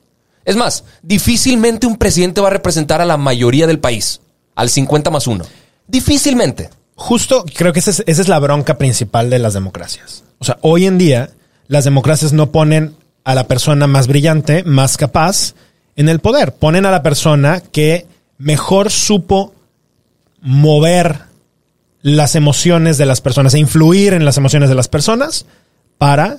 Es 0.45 0.57
más, 0.57 0.85
difícilmente 1.03 1.87
un 1.87 1.99
presidente 1.99 2.41
va 2.41 2.49
a 2.49 2.53
representar 2.53 3.01
a 3.01 3.05
la 3.05 3.17
mayoría 3.17 3.67
del 3.67 3.79
país, 3.79 4.21
al 4.55 4.71
50 4.71 5.11
más 5.11 5.27
1. 5.27 5.45
Difícilmente. 5.87 6.71
Justo, 6.95 7.45
creo 7.55 7.73
que 7.73 7.81
esa 7.81 7.91
es, 7.91 8.03
esa 8.07 8.23
es 8.23 8.29
la 8.29 8.39
bronca 8.39 8.79
principal 8.79 9.29
de 9.29 9.39
las 9.39 9.53
democracias. 9.53 10.25
O 10.39 10.45
sea, 10.45 10.59
hoy 10.63 10.87
en 10.87 10.99
día 10.99 11.31
las 11.69 11.85
democracias 11.85 12.33
no 12.33 12.51
ponen 12.51 12.97
a 13.25 13.35
la 13.35 13.47
persona 13.47 13.87
más 13.87 14.07
brillante, 14.07 14.65
más 14.65 14.97
capaz 14.97 15.55
en 15.95 16.09
el 16.09 16.21
poder. 16.21 16.55
Ponen 16.55 16.87
a 16.87 16.91
la 16.91 17.03
persona 17.03 17.61
que 17.61 18.07
mejor 18.39 18.91
supo 18.91 19.55
mover 20.41 21.21
las 22.01 22.35
emociones 22.35 22.99
de 22.99 23.07
las 23.07 23.21
personas, 23.21 23.55
e 23.55 23.59
influir 23.59 24.15
en 24.15 24.25
las 24.25 24.39
emociones 24.39 24.69
de 24.71 24.75
las 24.75 24.89
personas 24.89 25.47
para 25.99 26.39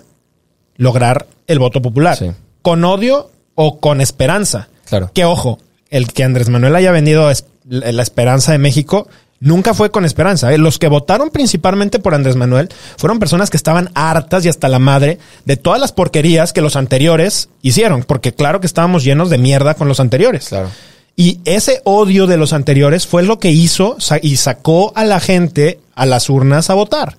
lograr 0.77 1.27
el 1.47 1.59
voto 1.59 1.81
popular. 1.81 2.17
Sí. 2.17 2.31
Con 2.61 2.83
odio 2.85 3.29
o 3.55 3.79
con 3.79 4.01
esperanza. 4.01 4.67
Claro. 4.85 5.11
Que 5.13 5.25
ojo, 5.25 5.59
el 5.89 6.11
que 6.11 6.23
Andrés 6.23 6.49
Manuel 6.49 6.75
haya 6.75 6.91
vendido 6.91 7.29
es- 7.29 7.45
la 7.67 8.01
esperanza 8.03 8.51
de 8.51 8.57
México 8.57 9.07
nunca 9.39 9.73
fue 9.73 9.91
con 9.91 10.05
esperanza. 10.05 10.53
¿eh? 10.53 10.57
Los 10.57 10.79
que 10.79 10.87
votaron 10.87 11.29
principalmente 11.29 11.99
por 11.99 12.15
Andrés 12.15 12.35
Manuel 12.35 12.69
fueron 12.97 13.19
personas 13.19 13.49
que 13.49 13.57
estaban 13.57 13.89
hartas 13.93 14.45
y 14.45 14.49
hasta 14.49 14.69
la 14.69 14.79
madre 14.79 15.19
de 15.45 15.57
todas 15.57 15.79
las 15.81 15.91
porquerías 15.91 16.53
que 16.53 16.61
los 16.61 16.75
anteriores 16.77 17.49
hicieron, 17.61 18.03
porque 18.03 18.33
claro 18.33 18.59
que 18.61 18.67
estábamos 18.67 19.03
llenos 19.03 19.29
de 19.29 19.37
mierda 19.37 19.73
con 19.75 19.87
los 19.87 19.99
anteriores. 19.99 20.47
Claro. 20.49 20.69
Y 21.15 21.39
ese 21.45 21.81
odio 21.83 22.25
de 22.25 22.37
los 22.37 22.53
anteriores 22.53 23.05
fue 23.05 23.21
lo 23.23 23.37
que 23.39 23.51
hizo 23.51 23.97
y 24.21 24.37
sacó 24.37 24.91
a 24.95 25.03
la 25.05 25.19
gente 25.19 25.79
a 25.93 26.05
las 26.05 26.29
urnas 26.29 26.69
a 26.69 26.73
votar. 26.73 27.17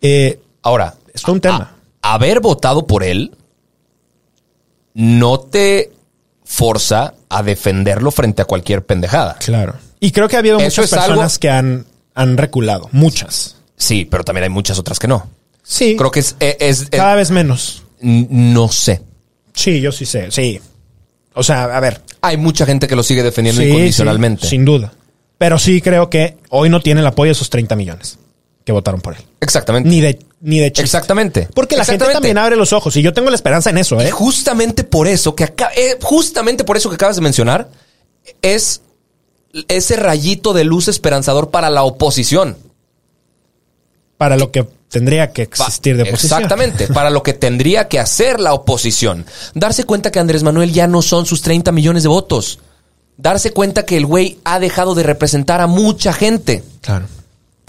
Eh, 0.00 0.40
Ahora, 0.62 0.94
es 1.14 1.24
un 1.24 1.40
tema. 1.40 1.74
Haber 2.02 2.40
votado 2.40 2.86
por 2.86 3.04
él 3.04 3.36
no 4.94 5.40
te 5.40 5.92
forza 6.44 7.14
a 7.28 7.42
defenderlo 7.42 8.10
frente 8.10 8.42
a 8.42 8.44
cualquier 8.44 8.84
pendejada. 8.84 9.36
Claro. 9.38 9.74
Y 10.00 10.10
creo 10.12 10.28
que 10.28 10.36
ha 10.36 10.40
habido 10.40 10.58
Eso 10.58 10.82
muchas 10.82 10.92
algo- 10.94 11.06
personas 11.08 11.38
que 11.38 11.48
han, 11.50 11.86
han 12.14 12.36
reculado. 12.36 12.88
Muchas. 12.92 13.56
Sí, 13.76 14.04
pero 14.10 14.24
también 14.24 14.44
hay 14.44 14.50
muchas 14.50 14.78
otras 14.78 14.98
que 14.98 15.06
no. 15.08 15.28
Sí. 15.62 15.94
Creo 15.96 16.10
que 16.10 16.20
es, 16.20 16.36
es- 16.40 16.56
es- 16.82 16.88
cada 16.90 17.14
vez 17.14 17.30
menos. 17.30 17.84
no 18.02 18.68
sé. 18.68 19.02
Sí, 19.54 19.80
yo 19.80 19.92
sí 19.92 20.06
sé. 20.06 20.30
Sí. 20.30 20.60
O 21.34 21.42
sea, 21.42 21.64
a 21.64 21.80
ver. 21.80 22.00
Hay 22.22 22.36
mucha 22.38 22.64
gente 22.66 22.88
que 22.88 22.96
lo 22.96 23.02
sigue 23.02 23.22
defendiendo 23.22 23.60
Sí, 23.62 23.68
incondicionalmente. 23.68 24.42
sí, 24.42 24.48
sin 24.50 24.64
duda. 24.64 24.92
Pero 25.38 25.58
sí 25.58 25.80
creo 25.80 26.10
que 26.10 26.36
hoy 26.50 26.68
no 26.70 26.80
tiene 26.80 27.00
el 27.00 27.06
apoyo 27.06 27.28
de 27.28 27.32
esos 27.32 27.48
30 27.50 27.76
millones 27.76 28.18
que 28.64 28.72
votaron 28.72 29.00
por 29.00 29.14
él. 29.16 29.22
Exactamente. 29.40 29.88
Ni 29.88 30.00
de, 30.00 30.18
ni 30.40 30.58
de 30.58 30.72
chiste. 30.72 30.82
Exactamente. 30.82 31.48
Porque 31.54 31.76
la 31.76 31.84
gente 31.84 32.06
también 32.06 32.38
abre 32.38 32.56
los 32.56 32.72
ojos 32.72 32.96
y 32.96 33.02
yo 33.02 33.12
tengo 33.12 33.30
la 33.30 33.36
esperanza 33.36 33.70
en 33.70 33.78
eso, 33.78 34.00
Y 34.00 34.06
¿eh? 34.06 34.10
justamente 34.10 34.84
por 34.84 35.06
eso 35.06 35.34
que 35.34 35.44
acá, 35.44 35.70
eh, 35.76 35.98
justamente 36.02 36.64
por 36.64 36.76
eso 36.76 36.88
que 36.88 36.94
acabas 36.94 37.16
de 37.16 37.22
mencionar, 37.22 37.68
es 38.42 38.82
ese 39.68 39.96
rayito 39.96 40.52
de 40.52 40.64
luz 40.64 40.88
esperanzador 40.88 41.50
para 41.50 41.70
la 41.70 41.82
oposición. 41.82 42.56
Para 44.16 44.36
lo 44.36 44.50
que 44.50 44.66
tendría 44.88 45.32
que 45.32 45.42
existir 45.42 45.96
de 45.96 46.02
oposición. 46.04 46.42
Exactamente, 46.42 46.88
para 46.92 47.10
lo 47.10 47.22
que 47.22 47.32
tendría 47.32 47.88
que 47.88 47.98
hacer 47.98 48.40
la 48.40 48.54
oposición. 48.54 49.26
Darse 49.54 49.84
cuenta 49.84 50.10
que 50.10 50.20
Andrés 50.20 50.42
Manuel 50.42 50.72
ya 50.72 50.86
no 50.86 51.02
son 51.02 51.26
sus 51.26 51.42
30 51.42 51.72
millones 51.72 52.02
de 52.02 52.08
votos. 52.08 52.58
Darse 53.16 53.52
cuenta 53.52 53.84
que 53.84 53.98
el 53.98 54.06
güey 54.06 54.38
ha 54.44 54.58
dejado 54.58 54.94
de 54.94 55.02
representar 55.02 55.60
a 55.60 55.66
mucha 55.66 56.12
gente. 56.14 56.62
Claro. 56.80 57.06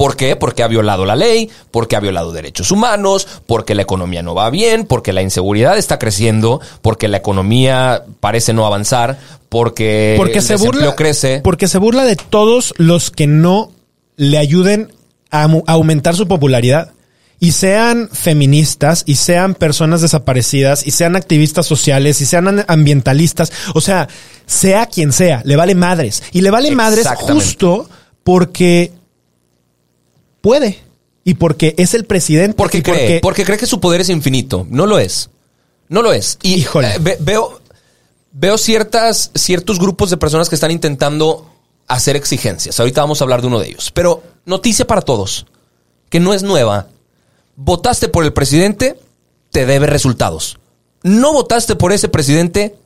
¿Por 0.02 0.16
qué? 0.18 0.36
Porque 0.36 0.64
ha 0.64 0.68
violado 0.68 1.06
la 1.06 1.16
ley, 1.16 1.48
porque 1.70 1.96
ha 1.96 2.00
violado 2.00 2.32
derechos 2.32 2.72
humanos, 2.72 3.28
porque 3.46 3.76
la 3.76 3.84
economía 3.84 4.24
no 4.24 4.34
va 4.34 4.50
bien, 4.50 4.88
porque 4.88 5.14
la 5.14 5.22
inseguridad 5.22 5.78
está 5.78 6.00
creciendo, 6.00 6.60
porque 6.82 7.08
la 7.08 7.18
economía 7.18 8.04
parece 8.20 8.52
no 8.52 8.66
avanzar, 8.66 9.20
porque, 9.48 10.16
porque 10.18 10.40
el 10.40 10.44
se 10.44 10.56
burla 10.56 10.96
crece. 10.96 11.42
porque 11.44 11.68
se 11.68 11.78
burla 11.78 12.04
de 12.04 12.16
todos 12.16 12.74
los 12.78 13.12
que 13.12 13.28
no 13.28 13.70
le 14.16 14.40
ayuden 14.40 14.92
a, 15.30 15.48
aumentar 15.68 16.16
su 16.16 16.28
popularidad 16.28 16.94
y 17.40 17.52
sean 17.52 18.10
feministas 18.12 19.04
y 19.06 19.18
sean 19.18 19.54
personas 19.54 20.02
desaparecidas 20.02 20.88
y 20.88 20.90
sean 20.90 21.16
activistas 21.16 21.68
sociales 21.68 22.22
y 22.22 22.26
sean 22.26 22.48
an- 22.48 22.66
ambientalistas, 22.68 23.52
o 23.76 23.82
sea, 23.82 24.08
sea 24.48 24.88
quien 24.88 25.14
sea, 25.14 25.44
le 25.46 25.56
vale 25.58 25.76
madres 25.76 26.24
y 26.32 26.42
le 26.42 26.50
vale 26.50 26.72
madres 26.72 27.08
justo 27.20 27.88
porque 28.24 28.94
puede 30.42 30.80
y 31.24 31.36
porque 31.36 31.76
es 31.78 31.94
el 31.94 32.06
presidente 32.06 32.56
Porque 32.58 32.82
cree, 32.84 33.20
porque 33.22 33.46
cree 33.46 33.58
que 33.58 33.66
su 33.68 33.80
poder 33.80 34.02
es 34.02 34.10
infinito. 34.10 34.66
No 34.70 34.86
lo 34.86 35.00
es. 35.00 35.30
No 35.88 36.02
lo 36.02 36.12
es. 36.14 36.38
Y 36.42 36.56
Híjole. 36.56 36.96
eh, 36.96 36.98
ve- 37.00 37.18
veo, 37.20 37.62
veo 38.32 38.58
ciertas, 38.58 39.32
ciertos 39.36 39.78
grupos 39.80 40.10
de 40.10 40.18
personas 40.18 40.50
que 40.50 40.56
están 40.56 40.72
intentando 40.72 41.48
hacer 41.88 42.16
exigencias. 42.16 42.80
Ahorita 42.80 43.02
vamos 43.02 43.22
a 43.22 43.26
hablar 43.26 43.42
de 43.42 43.48
uno 43.48 43.60
de 43.60 43.68
ellos. 43.68 43.92
Pero 43.94 44.24
noticia 44.46 44.88
para 44.88 45.02
todos, 45.02 45.46
que 46.10 46.20
no 46.20 46.34
es 46.34 46.42
nueva. 46.44 46.88
Votaste 47.56 48.08
por 48.08 48.24
el 48.24 48.34
presidente, 48.34 48.98
te 49.52 49.66
debe 49.66 49.86
resultados. 49.88 50.58
No 51.04 51.34
votaste 51.34 51.76
por 51.76 51.92
ese 51.92 52.08
presidente, 52.08 52.78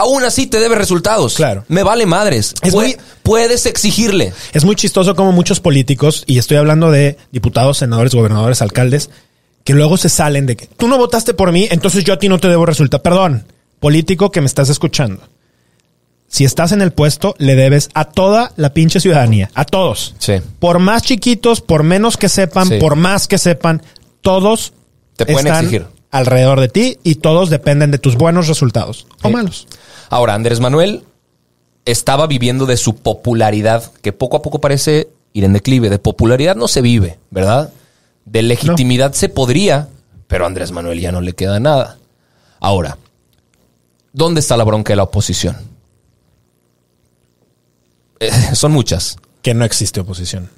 aún 0.00 0.24
así 0.24 0.46
te 0.46 0.60
debe 0.60 0.74
resultados. 0.76 1.34
Claro. 1.34 1.64
Me 1.68 1.82
vale 1.82 2.06
madres. 2.06 2.54
Es 2.62 2.72
Pue- 2.74 2.82
muy- 2.82 2.96
Puedes 3.22 3.66
exigirle. 3.66 4.32
Es 4.52 4.64
muy 4.64 4.76
chistoso 4.76 5.14
como 5.16 5.32
muchos 5.32 5.58
políticos, 5.60 6.22
y 6.26 6.38
estoy 6.38 6.56
hablando 6.58 6.90
de 6.92 7.16
diputados, 7.32 7.78
senadores, 7.78 8.14
gobernadores, 8.14 8.62
alcaldes, 8.62 9.10
que 9.64 9.72
luego 9.74 9.96
se 9.96 10.08
salen 10.08 10.46
de 10.46 10.56
que 10.56 10.66
tú 10.66 10.86
no 10.86 10.96
votaste 10.96 11.34
por 11.34 11.50
mí, 11.50 11.66
entonces 11.70 12.04
yo 12.04 12.12
a 12.14 12.18
ti 12.20 12.28
no 12.28 12.38
te 12.38 12.48
debo 12.48 12.66
resultar. 12.66 13.02
Perdón, 13.02 13.44
político 13.80 14.30
que 14.30 14.40
me 14.40 14.46
estás 14.46 14.68
escuchando. 14.68 15.22
Si 16.28 16.44
estás 16.44 16.72
en 16.72 16.82
el 16.82 16.92
puesto, 16.92 17.34
le 17.38 17.54
debes 17.54 17.88
a 17.94 18.04
toda 18.04 18.52
la 18.56 18.72
pinche 18.74 19.00
ciudadanía, 19.00 19.50
a 19.54 19.64
todos. 19.64 20.14
Sí. 20.18 20.34
Por 20.58 20.78
más 20.80 21.02
chiquitos, 21.02 21.60
por 21.60 21.82
menos 21.82 22.16
que 22.16 22.28
sepan, 22.28 22.68
Sí. 22.68 22.78
por 22.78 22.96
más 22.96 23.26
que 23.28 23.38
sepan, 23.38 23.82
todos 24.22 24.72
Te 25.16 25.24
pueden 25.26 25.46
están 25.46 25.64
exigir. 25.64 25.86
alrededor 26.10 26.60
de 26.60 26.68
ti 26.68 26.98
y 27.04 27.16
todos 27.16 27.48
dependen 27.50 27.90
de 27.92 27.98
tus 27.98 28.16
buenos 28.16 28.48
resultados 28.48 29.06
o 29.22 29.30
malos. 29.30 29.66
Ahora, 30.08 30.34
Andrés 30.34 30.60
Manuel 30.60 31.04
estaba 31.84 32.26
viviendo 32.26 32.66
de 32.66 32.76
su 32.76 32.96
popularidad, 32.96 33.92
que 34.02 34.12
poco 34.12 34.36
a 34.36 34.42
poco 34.42 34.60
parece 34.60 35.08
ir 35.32 35.44
en 35.44 35.52
declive. 35.52 35.90
De 35.90 35.98
popularidad 35.98 36.56
no 36.56 36.68
se 36.68 36.82
vive, 36.82 37.18
¿verdad? 37.30 37.72
De 38.24 38.42
legitimidad 38.42 39.12
se 39.12 39.28
podría, 39.28 39.88
pero 40.26 40.44
a 40.44 40.46
Andrés 40.48 40.72
Manuel 40.72 41.00
ya 41.00 41.12
no 41.12 41.20
le 41.20 41.34
queda 41.34 41.60
nada. 41.60 41.98
Ahora, 42.58 42.98
¿dónde 44.12 44.40
está 44.40 44.56
la 44.56 44.64
bronca 44.64 44.92
de 44.92 44.96
la 44.96 45.04
oposición? 45.04 45.56
Eh, 48.20 48.30
son 48.54 48.72
muchas. 48.72 49.16
Que 49.42 49.54
no 49.54 49.64
existe 49.64 50.00
oposición. 50.00 50.50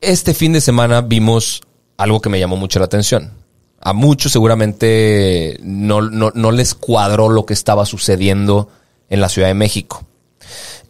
Este 0.00 0.32
fin 0.32 0.52
de 0.52 0.60
semana 0.60 1.00
vimos 1.00 1.60
algo 1.96 2.20
que 2.20 2.28
me 2.28 2.38
llamó 2.38 2.56
mucho 2.56 2.78
la 2.78 2.86
atención. 2.86 3.32
A 3.80 3.92
muchos 3.92 4.32
seguramente 4.32 5.58
no, 5.62 6.00
no- 6.02 6.32
no 6.34 6.50
les 6.50 6.74
cuadró 6.74 7.28
lo 7.28 7.46
que 7.46 7.54
estaba 7.54 7.86
sucediendo 7.86 8.68
en 9.08 9.20
la 9.20 9.28
Ciudad 9.28 9.48
de 9.48 9.54
México. 9.54 10.04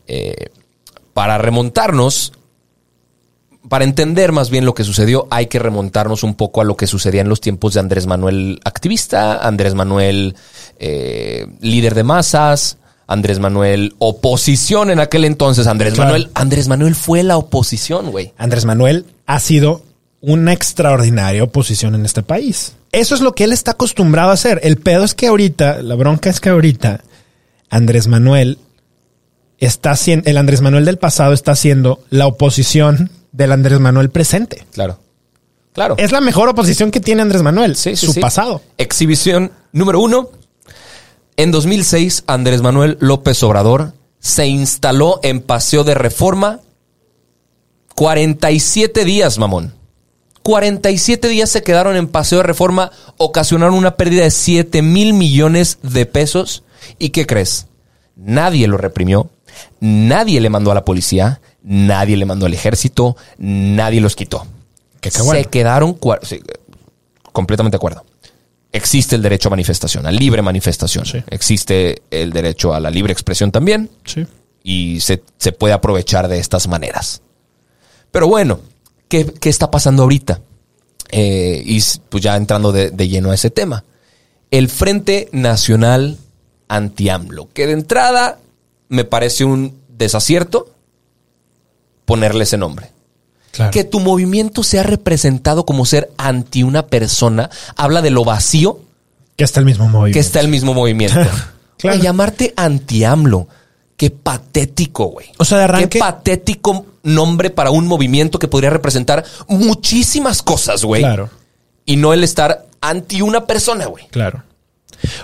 Eh, 0.07 0.47
para 1.13 1.37
remontarnos, 1.39 2.33
para 3.69 3.85
entender 3.85 4.33
más 4.33 4.49
bien 4.51 4.65
lo 4.65 4.73
que 4.75 4.85
sucedió, 4.85 5.27
hay 5.31 5.47
que 5.47 5.59
remontarnos 5.59 6.23
un 6.23 6.35
poco 6.35 6.61
a 6.61 6.65
lo 6.65 6.77
que 6.77 6.87
sucedía 6.87 7.21
en 7.21 7.29
los 7.29 7.41
tiempos 7.41 7.75
de 7.75 7.81
Andrés 7.81 8.07
Manuel 8.07 8.61
activista, 8.65 9.37
Andrés 9.47 9.75
Manuel 9.75 10.35
eh, 10.79 11.47
líder 11.61 11.95
de 11.95 12.05
masas, 12.05 12.79
Andrés 13.07 13.39
Manuel 13.39 13.95
oposición 13.99 14.91
en 14.91 15.01
aquel 15.01 15.25
entonces. 15.27 15.67
Andrés 15.67 15.93
Claro. 15.95 16.13
Manuel, 16.13 16.31
Andrés 16.35 16.69
Manuel 16.69 16.95
fue 16.95 17.23
la 17.23 17.37
oposición, 17.37 18.11
güey. 18.11 18.33
Andrés 18.39 18.65
Manuel 18.65 19.05
ha 19.27 19.41
sido 19.41 19.83
una 20.21 20.53
extraordinaria 20.53 21.43
oposición 21.45 21.95
en 21.95 22.05
este 22.07 22.23
país. 22.23 22.73
Eso 22.93 23.15
es 23.15 23.21
lo 23.21 23.35
que 23.35 23.45
él 23.45 23.53
está 23.53 23.73
acostumbrado 23.73 24.31
a 24.31 24.35
hacer. 24.35 24.61
El 24.63 24.79
pedo 24.79 25.05
es 25.05 25.15
que 25.15 25.27
ahorita, 25.27 25.83
la 25.83 25.95
bronca 25.95 26.31
es 26.31 26.41
que 26.41 26.49
ahorita 26.49 27.05
Andrés 27.71 28.07
Manuel 28.07 28.59
está 29.59 29.91
haciendo, 29.91 30.29
el 30.31 30.39
Andrés 30.39 30.61
Manuel 30.61 30.85
del 30.85 30.99
pasado 30.99 31.33
está 31.33 31.53
haciendo 31.53 32.03
la 32.11 32.27
oposición 32.27 33.11
del 33.33 33.53
Andrés 33.53 33.79
Manuel 33.81 34.11
presente. 34.11 34.65
Claro. 34.73 35.01
Claro. 35.75 35.95
Es 35.99 36.13
la 36.13 36.21
mejor 36.21 36.49
oposición 36.49 36.91
que 36.91 37.01
tiene 37.01 37.23
Andrés 37.23 37.43
Manuel, 37.43 37.77
Sí, 37.77 37.95
sí, 37.95 38.07
su 38.07 38.13
sí. 38.13 38.21
pasado. 38.21 38.63
Exhibición 38.79 39.53
número 39.73 40.01
uno. 40.01 40.31
En 41.37 41.53
2006, 41.53 42.25
Andrés 42.27 42.63
Manuel 42.63 42.97
López 43.01 43.41
Obrador 43.45 43.93
se 44.19 44.47
instaló 44.47 45.21
en 45.23 45.41
Paseo 45.41 45.85
de 45.85 45.95
Reforma 45.95 46.61
47 47.95 49.05
días, 49.05 49.39
mamón. 49.39 49.75
47 50.53 51.29
días 51.29 51.51
se 51.51 51.63
quedaron 51.63 51.95
en 51.95 52.09
Paseo 52.09 52.39
de 52.39 52.45
Reforma, 52.45 52.91
ocasionaron 53.19 53.75
una 53.75 53.97
pérdida 53.97 54.23
de 54.23 54.31
7 54.31 54.81
mil 54.81 55.13
millones 55.13 55.79
de 55.83 56.07
pesos. 56.07 56.63
¿Y 56.99 57.11
qué 57.11 57.27
crees? 57.27 57.67
Nadie 58.17 58.67
lo 58.67 58.79
reprimió, 58.79 59.29
nadie 59.79 60.41
le 60.41 60.49
mandó 60.49 60.71
a 60.71 60.75
la 60.75 60.87
policía, 60.87 61.43
nadie 61.63 62.17
le 62.17 62.25
mandó 62.25 62.47
al 62.47 62.55
ejército, 62.55 63.15
nadie 63.37 64.01
los 64.01 64.17
quitó. 64.17 64.47
Que 65.03 65.11
qué 65.11 65.21
bueno. 65.21 65.39
Se 65.43 65.51
quedaron 65.51 65.99
sí, 66.23 66.41
completamente 67.31 67.75
de 67.75 67.81
acuerdo. 67.81 68.07
Existe 68.73 69.17
el 69.17 69.23
derecho 69.23 69.49
a 69.49 69.51
manifestación, 69.51 70.07
a 70.07 70.11
libre 70.11 70.41
manifestación. 70.41 71.05
Sí. 71.05 71.23
Existe 71.29 72.01
el 72.11 72.33
derecho 72.33 72.73
a 72.73 72.81
la 72.81 72.89
libre 72.89 73.13
expresión 73.13 73.53
también 73.53 73.91
Sí. 74.07 74.27
y 74.63 75.01
se, 75.01 75.23
se 75.37 75.53
puede 75.53 75.75
aprovechar 75.75 76.27
de 76.27 76.39
estas 76.39 76.69
maneras. 76.69 77.21
Pero 78.11 78.29
bueno, 78.29 78.61
¿qué, 79.09 79.27
qué 79.27 79.49
está 79.49 79.71
pasando 79.71 80.03
ahorita? 80.05 80.41
Eh, 81.11 81.63
y 81.65 81.83
pues 82.09 82.23
ya 82.23 82.37
entrando 82.37 82.71
de, 82.73 82.91
de 82.91 83.09
lleno 83.09 83.31
a 83.31 83.35
ese 83.35 83.51
tema. 83.51 83.85
El 84.51 84.69
Frente 84.69 85.29
Nacional 85.33 86.19
Anti-AMLO, 86.69 87.49
que 87.53 87.67
de 87.67 87.73
entrada 87.73 88.39
me 88.89 89.05
parece 89.05 89.45
un 89.45 89.79
desacierto 89.89 90.71
ponerle 92.05 92.45
ese 92.45 92.57
nombre. 92.57 92.91
Claro. 93.51 93.71
Que 93.71 93.85
tu 93.85 94.01
movimiento 94.01 94.63
sea 94.63 94.83
representado 94.83 95.65
como 95.65 95.85
ser 95.87 96.11
anti 96.17 96.63
una 96.63 96.87
persona 96.87 97.51
habla 97.77 98.03
de 98.03 98.11
lo 98.11 98.25
vacío 98.25 98.81
Que 99.37 99.45
está 99.45 99.61
el 99.61 99.67
mismo 99.67 99.89
movimiento. 99.89 100.15
que 100.15 100.21
está 100.21 100.41
el 100.41 100.49
mismo 100.49 100.75
movimiento. 100.75 101.19
Claro. 101.79 102.03
Llamarte 102.03 102.53
anti-AMLO. 102.57 103.47
Qué 103.97 104.11
patético, 104.11 105.11
güey. 105.11 105.29
O 105.39 105.45
sea, 105.45 105.59
de 105.59 105.65
arranque- 105.65 105.89
Qué 105.91 105.99
patético 106.01 106.85
nombre 107.15 107.51
para 107.51 107.71
un 107.71 107.87
movimiento 107.87 108.39
que 108.39 108.49
podría 108.49 108.71
representar 108.71 109.25
muchísimas 109.49 110.43
cosas, 110.43 110.85
güey. 110.85 111.03
Claro, 111.03 111.31
Y 111.85 111.97
no 111.97 112.13
el 112.13 112.25
estar 112.25 112.67
anti 112.81 113.23
una 113.23 113.47
persona, 113.47 113.87
güey. 113.87 114.07
claro. 114.11 114.43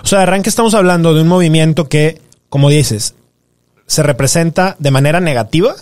O 0.03 0.07
sea, 0.07 0.19
de 0.19 0.23
arranque 0.23 0.49
estamos 0.49 0.73
hablando 0.73 1.13
de 1.13 1.21
un 1.21 1.27
movimiento 1.27 1.89
que, 1.89 2.21
como 2.49 2.69
dices, 2.69 3.13
se 3.87 4.03
representa 4.03 4.75
de 4.79 4.89
manera 4.89 5.19
negativa, 5.19 5.75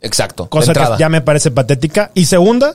Exacto. 0.00 0.48
cosa 0.48 0.72
que 0.72 0.80
ya 0.98 1.08
me 1.10 1.20
parece 1.20 1.50
patética. 1.50 2.10
Y 2.14 2.24
segunda, 2.24 2.74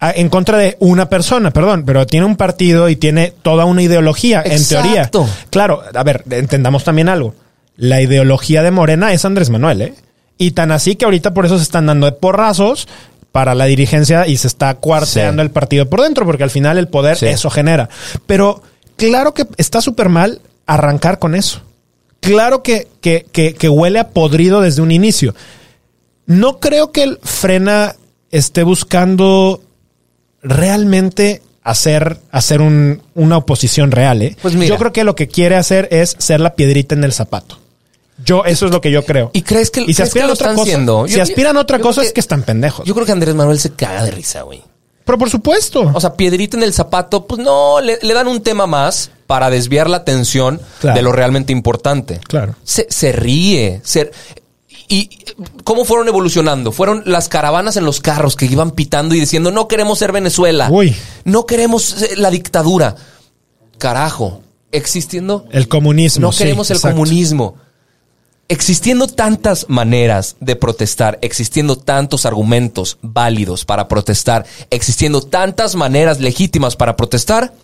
en 0.00 0.28
contra 0.30 0.56
de 0.58 0.76
una 0.80 1.08
persona, 1.10 1.50
perdón, 1.50 1.84
pero 1.84 2.06
tiene 2.06 2.24
un 2.24 2.36
partido 2.36 2.88
y 2.88 2.96
tiene 2.96 3.34
toda 3.42 3.66
una 3.66 3.82
ideología, 3.82 4.42
en 4.44 4.66
teoría. 4.66 4.92
Exacto. 5.02 5.28
Claro, 5.50 5.82
a 5.94 6.02
ver, 6.02 6.24
entendamos 6.30 6.84
también 6.84 7.10
algo. 7.10 7.34
La 7.76 8.00
ideología 8.00 8.62
de 8.62 8.70
Morena 8.70 9.12
es 9.12 9.24
Andrés 9.26 9.50
Manuel, 9.50 9.82
¿eh? 9.82 9.94
Y 10.38 10.52
tan 10.52 10.72
así 10.72 10.96
que 10.96 11.04
ahorita 11.04 11.34
por 11.34 11.46
eso 11.46 11.56
se 11.58 11.62
están 11.64 11.86
dando 11.86 12.06
de 12.06 12.12
porrazos 12.12 12.88
para 13.30 13.54
la 13.54 13.64
dirigencia 13.66 14.26
y 14.26 14.36
se 14.36 14.46
está 14.48 14.74
cuarteando 14.74 15.42
Sí. 15.42 15.46
el 15.46 15.50
partido 15.50 15.88
por 15.88 16.02
dentro, 16.02 16.26
porque 16.26 16.42
al 16.44 16.50
final 16.50 16.78
el 16.78 16.88
poder 16.88 17.16
Sí. 17.16 17.26
eso 17.26 17.48
genera. 17.50 17.88
Pero 18.26 18.62
claro 18.96 19.32
que 19.34 19.46
está 19.56 19.80
súper 19.80 20.08
mal 20.08 20.40
arrancar 20.66 21.18
con 21.18 21.34
eso. 21.34 21.60
Claro 22.20 22.62
que, 22.62 22.88
que, 23.00 23.26
que, 23.32 23.54
que 23.54 23.68
huele 23.68 23.98
a 23.98 24.08
podrido 24.10 24.60
desde 24.60 24.82
un 24.82 24.90
inicio. 24.90 25.34
No 26.26 26.60
creo 26.60 26.92
que 26.92 27.02
el 27.02 27.18
Frena 27.22 27.96
esté 28.30 28.62
buscando 28.62 29.60
realmente 30.42 31.42
hacer, 31.62 32.18
hacer 32.30 32.60
un- 32.60 33.02
una 33.14 33.36
oposición 33.38 33.90
real. 33.92 34.22
¿eh? 34.22 34.36
Pues 34.42 34.54
mira. 34.54 34.68
Yo 34.68 34.78
creo 34.78 34.92
que 34.92 35.04
lo 35.04 35.14
que 35.14 35.28
quiere 35.28 35.56
hacer 35.56 35.88
es 35.90 36.16
ser 36.18 36.40
la 36.40 36.54
piedrita 36.54 36.94
en 36.94 37.04
el 37.04 37.12
zapato. 37.12 37.58
Yo, 38.24 38.44
eso 38.44 38.66
es 38.66 38.72
lo 38.72 38.80
que 38.80 38.90
yo 38.90 39.04
creo. 39.04 39.30
¿Y 39.32 39.42
crees 39.42 39.70
que- 39.70 39.82
y 39.82 39.94
si 39.94 40.02
aspiran 40.02 40.26
que 40.28 40.30
a 40.30 40.34
otra 40.34 40.46
están 40.46 40.56
cosa, 40.56 40.62
haciendo? 40.70 41.06
si 41.08 41.14
Yo- 41.16 41.22
aspiran 41.22 41.56
a 41.56 41.60
otra 41.60 41.78
cosa 41.78 41.96
creo 41.96 42.02
es 42.02 42.08
que- 42.10 42.14
que 42.14 42.20
están 42.20 42.42
pendejos. 42.42 42.86
Yo 42.86 42.94
creo 42.94 43.06
que 43.06 43.12
Andrés 43.12 43.34
Manuel 43.34 43.58
se 43.58 43.72
caga 43.72 44.04
de 44.04 44.10
risa, 44.10 44.42
güey. 44.42 44.62
Pero 45.04 45.18
por 45.18 45.28
supuesto. 45.30 45.90
O 45.94 46.00
sea, 46.00 46.14
piedrita 46.14 46.56
en 46.56 46.62
el 46.62 46.72
zapato, 46.72 47.26
pues 47.26 47.40
no, 47.42 47.80
le, 47.80 47.98
le 48.02 48.14
dan 48.14 48.28
un 48.28 48.40
tema 48.40 48.66
más 48.68 49.10
para 49.26 49.50
desviar 49.50 49.90
la 49.90 49.96
atención 49.98 50.60
Claro. 50.80 50.96
de 50.96 51.02
lo 51.02 51.10
realmente 51.12 51.52
importante. 51.52 52.20
Claro. 52.28 52.54
Se, 52.62 52.86
se 52.88 53.10
ríe. 53.12 53.80
se- 53.82 54.12
¿Y 54.88 55.08
cómo 55.64 55.84
fueron 55.84 56.06
evolucionando? 56.06 56.70
Fueron 56.70 57.02
las 57.06 57.28
caravanas 57.28 57.76
en 57.76 57.84
los 57.84 58.00
carros 58.00 58.36
que 58.36 58.44
iban 58.46 58.72
pitando 58.72 59.14
y 59.14 59.20
diciendo, 59.20 59.50
no 59.50 59.66
queremos 59.66 59.98
ser 59.98 60.12
Venezuela. 60.12 60.68
Uy. 60.70 60.94
No 61.24 61.46
queremos 61.46 62.02
eh, 62.02 62.10
la 62.16 62.30
dictadura. 62.30 62.94
Carajo. 63.78 64.42
Existiendo 64.70 65.46
el 65.50 65.68
comunismo. 65.68 66.22
no 66.22 66.32
sí, 66.32 66.38
queremos 66.44 66.70
el 66.70 66.76
exacto. 66.78 66.94
comunismo. 66.96 67.56
Existiendo 68.52 69.06
tantas 69.06 69.70
maneras 69.70 70.36
de 70.40 70.56
protestar, 70.56 71.18
existiendo 71.22 71.76
tantos 71.76 72.26
argumentos 72.26 72.98
válidos 73.00 73.64
para 73.64 73.88
protestar, 73.88 74.44
existiendo 74.68 75.22
tantas 75.22 75.74
maneras 75.74 76.20
legítimas 76.20 76.76
para 76.76 76.94
protestar, 76.94 77.54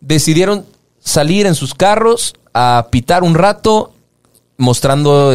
decidieron 0.00 0.66
salir 0.98 1.46
en 1.46 1.54
sus 1.54 1.72
carros 1.72 2.34
a 2.52 2.88
pitar 2.90 3.22
un 3.22 3.36
rato 3.36 3.94
mostrando 4.56 5.32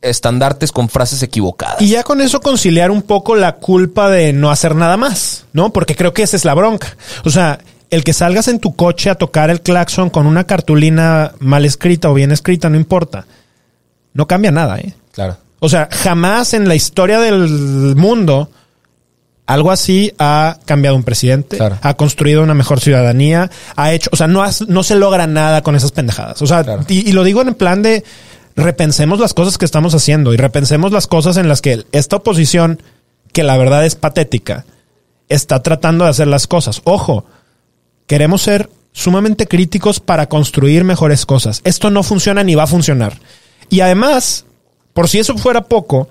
estandartes 0.00 0.72
con 0.72 0.88
frases 0.88 1.22
equivocadas. 1.22 1.82
Y 1.82 1.88
ya 1.88 2.02
con 2.02 2.22
eso 2.22 2.40
conciliar 2.40 2.90
un 2.90 3.02
poco 3.02 3.36
la 3.36 3.56
culpa 3.56 4.08
de 4.08 4.32
no 4.32 4.50
hacer 4.50 4.74
nada 4.74 4.96
más, 4.96 5.44
¿no? 5.52 5.74
Porque 5.74 5.94
creo 5.94 6.14
que 6.14 6.22
esa 6.22 6.38
es 6.38 6.46
la 6.46 6.54
bronca. 6.54 6.96
O 7.26 7.28
sea, 7.28 7.58
el 7.90 8.02
que 8.02 8.14
salgas 8.14 8.48
en 8.48 8.60
tu 8.60 8.74
coche 8.74 9.10
a 9.10 9.16
tocar 9.16 9.50
el 9.50 9.60
claxon 9.60 10.08
con 10.08 10.26
una 10.26 10.44
cartulina 10.44 11.32
mal 11.38 11.66
escrita 11.66 12.08
o 12.08 12.14
bien 12.14 12.32
escrita, 12.32 12.70
no 12.70 12.78
importa. 12.78 13.26
No 14.14 14.26
cambia 14.26 14.50
nada, 14.50 14.78
¿eh? 14.78 14.94
claro. 15.12 15.36
O 15.60 15.68
sea, 15.68 15.88
jamás 15.90 16.54
en 16.54 16.68
la 16.68 16.76
historia 16.76 17.18
del 17.18 17.94
mundo 17.96 18.48
algo 19.46 19.70
así 19.72 20.12
ha 20.18 20.58
cambiado 20.66 20.94
un 20.94 21.02
presidente, 21.02 21.56
Claro. 21.56 21.78
ha 21.82 21.94
construido 21.94 22.42
una 22.42 22.54
mejor 22.54 22.80
ciudadanía, 22.80 23.50
ha 23.76 23.92
hecho, 23.92 24.10
o 24.12 24.16
sea, 24.16 24.26
no, 24.28 24.42
has- 24.42 24.68
no 24.68 24.82
se 24.82 24.94
logra 24.94 25.26
nada 25.26 25.62
con 25.62 25.74
esas 25.74 25.90
pendejadas. 25.90 26.40
O 26.42 26.46
sea, 26.46 26.62
Claro. 26.62 26.84
y, 26.86 27.08
y 27.08 27.12
lo 27.12 27.24
digo 27.24 27.40
en 27.42 27.54
plan 27.54 27.82
de 27.82 28.04
repensemos 28.56 29.18
las 29.20 29.34
cosas 29.34 29.56
que 29.58 29.64
estamos 29.64 29.94
haciendo 29.94 30.32
y 30.34 30.36
repensemos 30.36 30.92
las 30.92 31.06
cosas 31.06 31.36
en 31.38 31.48
las 31.48 31.60
que 31.62 31.84
esta 31.92 32.16
oposición, 32.16 32.80
que 33.32 33.42
la 33.42 33.56
verdad 33.56 33.84
es 33.86 33.94
patética, 33.94 34.64
está 35.28 35.62
tratando 35.62 36.04
de 36.04 36.10
hacer 36.10 36.26
las 36.28 36.46
cosas. 36.46 36.82
Ojo, 36.84 37.24
queremos 38.06 38.42
ser 38.42 38.68
sumamente 38.92 39.46
críticos 39.48 39.98
para 40.00 40.28
construir 40.28 40.84
mejores 40.84 41.24
cosas. 41.26 41.62
Esto 41.64 41.90
no 41.90 42.02
funciona 42.02 42.44
ni 42.44 42.54
va 42.54 42.64
a 42.64 42.66
funcionar. 42.68 43.18
Y 43.70 43.80
además, 43.80 44.44
por 44.92 45.08
si 45.08 45.18
eso 45.18 45.36
fuera 45.36 45.62
poco, 45.62 46.08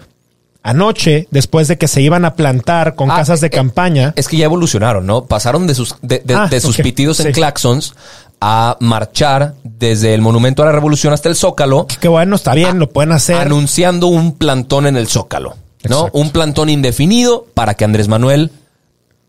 anoche, 0.64 1.28
después 1.32 1.68
de 1.68 1.78
que 1.78 1.88
se 1.88 2.02
iban 2.02 2.26
a 2.26 2.36
plantar 2.36 2.96
con 2.96 3.10
Ah, 3.12 3.18
casas 3.18 3.42
de 3.42 3.48
eh, 3.48 3.52
campaña, 3.52 4.14
Es 4.16 4.28
que 4.28 4.38
ya 4.38 4.46
evolucionaron, 4.46 5.06
¿no? 5.06 5.26
Pasaron 5.26 5.66
de 5.68 5.76
sus, 5.76 5.96
de, 6.02 6.22
de- 6.26 6.36
Ah, 6.36 6.48
de 6.48 6.60
sus 6.60 6.78
pitidos 6.78 7.20
en 7.22 7.28
Sí. 7.28 7.32
claxons 7.34 7.94
a 8.42 8.78
marchar 8.80 9.56
desde 9.64 10.14
el 10.14 10.22
Monumento 10.22 10.62
a 10.62 10.66
la 10.68 10.72
Revolución 10.72 11.14
hasta 11.14 11.30
el 11.30 11.36
Zócalo, 11.36 11.88
que 11.88 12.08
bueno, 12.08 12.36
está 12.36 12.54
bien, 12.54 12.78
lo 12.80 12.90
pueden 12.90 13.12
hacer. 13.12 13.38
anunciando 13.38 14.08
un 14.08 14.34
plantón 14.34 14.86
en 14.88 14.96
el 14.98 15.08
Zócalo, 15.08 15.56
¿no? 15.90 15.96
Exacto. 16.00 16.18
Un 16.20 16.30
plantón 16.32 16.70
indefinido 16.70 17.48
para 17.54 17.74
que 17.74 17.86
Andrés 17.86 18.08
Manuel 18.08 18.52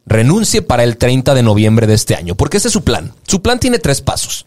renuncie 0.07 0.63
para 0.63 0.85
el 0.85 0.97
30 0.97 1.35
de 1.35 1.43
noviembre 1.43 1.87
de 1.87 1.95
este 1.95 2.15
año, 2.17 2.35
porque 2.35 2.57
ese 2.59 2.69
es 2.69 2.73
su 2.73 2.83
plan. 2.83 3.13
Su 3.27 3.41
plan 3.43 3.59
tiene 3.61 3.79
tres 3.79 4.01
pasos. 4.01 4.45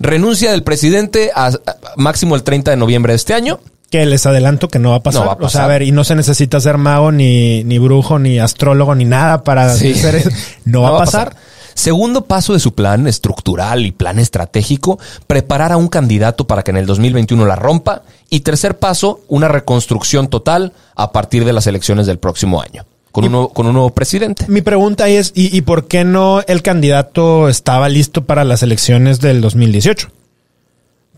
Renuncia 0.00 0.50
del 0.50 0.62
presidente 0.62 1.30
a, 1.34 1.46
a- 1.48 1.54
máximo 1.96 2.34
el 2.34 2.42
30 2.42 2.70
de 2.72 2.76
noviembre 2.76 3.12
de 3.12 3.16
este 3.18 3.34
año. 3.34 3.60
Que 3.90 4.06
les 4.06 4.24
adelanto 4.24 4.68
que 4.68 4.78
no 4.78 4.90
va 4.90 4.96
a 4.96 5.02
pasar. 5.02 5.22
No 5.22 5.26
va 5.26 5.32
a 5.32 5.36
O 5.36 5.38
sea, 5.48 5.62
a 5.62 5.64
pasar. 5.64 5.68
ver, 5.68 5.82
y 5.82 5.92
no 5.92 6.04
se 6.04 6.14
necesita 6.14 6.60
ser 6.60 6.78
mago, 6.78 7.10
ni, 7.12 7.64
ni 7.64 7.78
brujo, 7.78 8.18
ni 8.18 8.38
astrólogo, 8.38 8.94
ni 8.94 9.04
nada 9.04 9.42
para 9.44 9.74
Sí. 9.74 9.92
hacer 9.92 10.14
eso. 10.16 10.30
No, 10.64 10.82
va, 10.82 10.90
a 10.90 10.98
pasar. 10.98 11.34
Segundo 11.74 12.24
paso 12.26 12.52
de 12.52 12.60
su 12.60 12.72
plan 12.74 13.06
estructural 13.06 13.84
y 13.86 13.90
plan 13.92 14.18
estratégico, 14.18 14.98
preparar 15.26 15.72
a 15.72 15.76
un 15.76 15.88
candidato 15.88 16.46
para 16.46 16.62
que 16.62 16.70
en 16.70 16.76
el 16.76 16.86
2021 16.86 17.46
la 17.46 17.56
rompa. 17.56 18.02
Y 18.28 18.40
tercer 18.40 18.78
paso, 18.78 19.20
una 19.28 19.48
reconstrucción 19.48 20.28
total 20.28 20.72
a 20.94 21.10
partir 21.12 21.44
de 21.44 21.52
las 21.52 21.66
elecciones 21.66 22.06
del 22.06 22.18
próximo 22.18 22.62
año, 22.62 22.84
con, 23.12 23.24
un, 23.24 23.32
nuevo, 23.32 23.48
con 23.50 23.66
un 23.66 23.72
nuevo 23.74 23.90
presidente. 23.90 24.44
Mi 24.48 24.60
pregunta 24.62 25.08
es, 25.08 25.32
¿y, 25.34 25.56
y 25.56 25.62
por 25.62 25.86
qué 25.88 26.04
no 26.04 26.42
el 26.46 26.62
candidato 26.62 27.48
estaba 27.48 27.88
listo 27.88 28.24
para 28.24 28.44
las 28.44 28.62
elecciones 28.62 29.20
del 29.20 29.40
2018? 29.40 30.08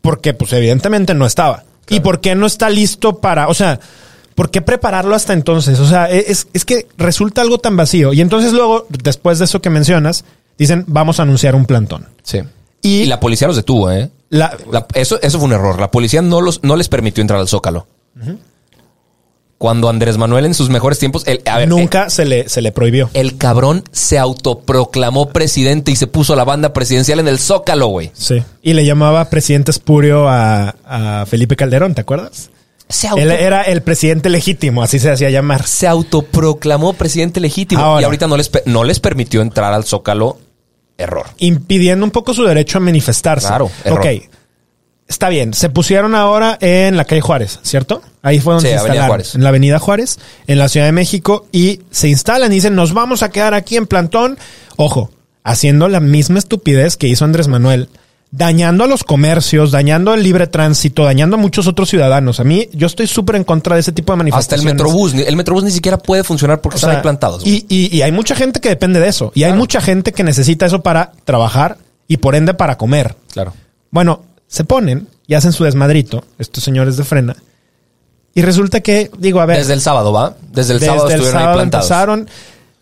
Porque, 0.01 0.35
pues, 0.35 0.53
evidentemente 0.53 1.15
no 1.15 1.27
estaba. 1.27 1.65
¿Y 1.89 2.01
por 2.01 2.21
qué 2.21 2.35
no 2.35 2.47
está 2.47 2.71
listo 2.71 3.19
para, 3.19 3.49
o 3.49 3.55
sea, 3.55 3.79
¿por 4.35 4.51
qué 4.51 4.63
prepararlo 4.63 5.15
hasta 5.15 5.33
entonces? 5.35 5.79
O 5.81 5.87
sea, 5.87 6.11
es, 6.11 6.47
es 6.55 6.65
que 6.65 6.87
resulta 6.97 7.43
algo 7.43 7.59
tan 7.59 7.77
vacío. 7.77 8.13
Y 8.13 8.21
entonces 8.21 8.53
luego, 8.53 8.87
después 8.89 9.39
de 9.39 9.45
eso 9.45 9.61
que 9.61 9.69
mencionas, 9.71 10.25
dicen, 10.59 10.85
vamos 10.87 11.21
a 11.21 11.25
anunciar 11.25 11.55
un 11.55 11.67
plantón. 11.67 12.09
Sí. 12.23 12.39
Y- 12.81 13.03
Y, 13.03 13.07
la 13.07 13.21
policía 13.21 13.47
los 13.47 13.57
detuvo, 13.57 13.91
¿eh? 13.91 14.11
La, 14.31 14.57
La- 14.71 14.87
eso, 14.95 15.21
eso 15.21 15.39
fue 15.39 15.47
un 15.49 15.53
error. 15.53 15.79
La 15.79 15.91
policía 15.91 16.23
no, 16.23 16.41
los, 16.41 16.65
no 16.65 16.77
les 16.77 16.89
permitió 16.89 17.21
entrar 17.21 17.39
al 17.39 17.49
Zócalo. 17.49 17.87
Cuando 19.63 19.89
Andrés 19.89 20.19
Manuel 20.19 20.45
en 20.47 20.55
sus 20.55 20.71
mejores 20.71 20.99
tiempos... 20.99 21.23
el- 21.29 21.41
a 21.47 21.59
ver, 21.59 21.69
nunca 21.69 22.11
se, 22.11 22.25
le, 22.25 22.49
se 22.49 22.61
le 22.63 22.73
prohibió. 22.73 23.09
El 23.15 23.37
cabrón 23.39 23.85
se 23.93 24.19
autoproclamó 24.19 25.29
presidente 25.29 25.93
y 25.93 25.97
se 25.97 26.09
puso 26.09 26.35
la 26.35 26.43
banda 26.43 26.73
presidencial 26.73 27.21
en 27.21 27.29
el 27.29 27.39
Zócalo, 27.39 27.87
güey. 27.87 28.11
Sí. 28.13 28.43
Y 28.61 28.73
le 28.73 28.85
llamaba 28.85 29.31
presidente 29.31 29.71
espurio 29.71 30.29
a, 30.29 30.75
a 30.85 31.27
Felipe 31.27 31.55
Calderón, 31.55 31.95
¿te 31.95 32.01
acuerdas? 32.01 32.51
Se, 32.89 33.07
auto- 33.07 33.23
Él 33.23 33.31
era 33.31 33.63
el 33.63 33.83
presidente 33.83 34.31
legítimo, 34.31 34.83
así 34.83 34.99
se 34.99 35.13
hacía 35.13 35.31
llamar. 35.31 35.65
se 35.65 35.87
autoproclamó 35.87 36.95
presidente 36.95 37.39
legítimo 37.39 37.81
Ahora. 37.83 38.03
y 38.03 38.05
ahorita 38.05 38.27
no 38.27 38.37
les, 38.37 38.51
no 38.67 38.83
les 38.83 38.99
permitió 38.99 39.43
entrar 39.43 39.73
al 39.73 39.85
Zócalo. 39.85 40.39
Error. 40.99 41.27
impidiendo 41.39 42.05
un 42.05 42.11
poco 42.11 42.35
su 42.35 42.43
derecho 42.43 42.79
a 42.79 42.81
manifestarse. 42.81 43.47
Claro, 43.47 43.71
error. 43.85 44.01
Ok. 44.01 44.07
Está 45.13 45.29
bien. 45.29 45.53
Se 45.53 45.69
pusieron 45.69 46.15
ahora 46.15 46.57
en 46.63 46.97
la 46.97 47.05
calle 47.05 47.21
Juárez, 47.21 47.61
¿cierto? 47.63 48.01
Ahí 48.23 48.41
fue 48.41 48.55
donde 48.55 48.71
Sí, 48.71 48.75
se 48.75 48.81
instalaron. 48.81 49.09
Juárez. 49.09 49.35
En 49.35 49.43
la 49.43 49.51
avenida 49.51 49.79
Juárez, 49.79 50.19
en 50.47 50.59
la 50.59 50.69
Ciudad 50.71 50.87
de 50.87 50.93
México, 50.93 51.47
y 51.53 51.81
se 51.91 52.09
instalan 52.09 52.51
y 52.51 52.55
dicen, 52.57 52.75
nos 52.75 52.95
vamos 52.95 53.23
a 53.23 53.29
quedar 53.31 53.53
aquí 53.53 53.77
en 53.77 53.87
plantón. 53.87 54.39
Ojo, 54.77 55.11
haciendo 55.45 55.89
la 55.89 56.01
misma 56.01 56.39
estupidez 56.39 56.97
que 56.97 57.09
hizo 57.09 57.27
Andrés 57.27 57.47
Manuel, 57.49 57.91
dañando 58.31 58.85
a 58.85 58.87
los 58.87 59.05
comercios, 59.05 59.71
dañando 59.71 60.15
el 60.15 60.23
libre 60.23 60.47
tránsito, 60.47 61.05
dañando 61.05 61.37
a 61.37 61.39
muchos 61.39 61.67
otros 61.67 61.91
ciudadanos. 61.91 62.41
A 62.41 62.45
mí, 62.45 62.71
yo 62.73 62.87
estoy 62.87 63.07
súper 63.07 63.37
en 63.37 63.45
contra 63.45 63.75
de 63.75 63.83
ese 63.83 63.93
tipo 63.93 64.13
de 64.13 64.15
Hasta 64.15 64.23
el 64.57 64.63
manifestaciones. 64.63 64.75
Metrobús. 64.75 65.13
El 65.15 65.37
Metrobús 65.37 65.65
ni 65.65 65.71
siquiera 65.71 65.99
puede 65.99 66.25
funcionar 66.25 66.63
porque 66.63 66.77
O 66.77 66.79
están 66.79 66.97
ahí 66.97 67.03
plantados. 67.03 67.43
y- 67.47 67.67
y 67.69 68.01
hay 68.01 68.13
mucha 68.13 68.35
gente 68.35 68.61
que 68.61 68.71
depende 68.71 68.99
de 69.01 69.09
eso. 69.09 69.31
Y 69.35 69.43
hay 69.45 69.53
mucha 69.53 69.83
gente 69.83 70.13
que 70.13 70.25
necesita 70.25 70.65
eso 70.65 70.81
para 70.83 71.13
trabajar 71.25 71.77
y 72.09 72.17
por 72.17 72.35
ende 72.35 72.55
para 72.55 72.79
comer. 72.79 73.15
Claro. 73.33 73.53
Bueno, 73.91 74.23
se 74.53 74.65
ponen 74.65 75.09
y 75.27 75.33
hacen 75.33 75.53
su 75.53 75.65
desmadrito, 75.65 76.27
estos 76.39 76.63
señores 76.63 76.99
de 76.99 77.05
frena. 77.05 77.35
Y 78.35 78.43
resulta 78.43 78.81
que, 78.81 79.11
digo, 79.19 79.41
a 79.41 79.47
ver, 79.47 79.57
Desde 79.59 79.73
el 79.73 79.81
sábado, 79.81 80.13
¿va? 80.13 80.37
Desde 80.53 80.75
el 80.75 80.81
desde 80.81 80.87
sábado 80.93 81.07
el 81.09 81.13
estuvieron 81.15 81.37
ahí 81.39 81.43
sábado 81.43 81.59
plantados. 81.59 81.87
empezaron. 81.87 82.29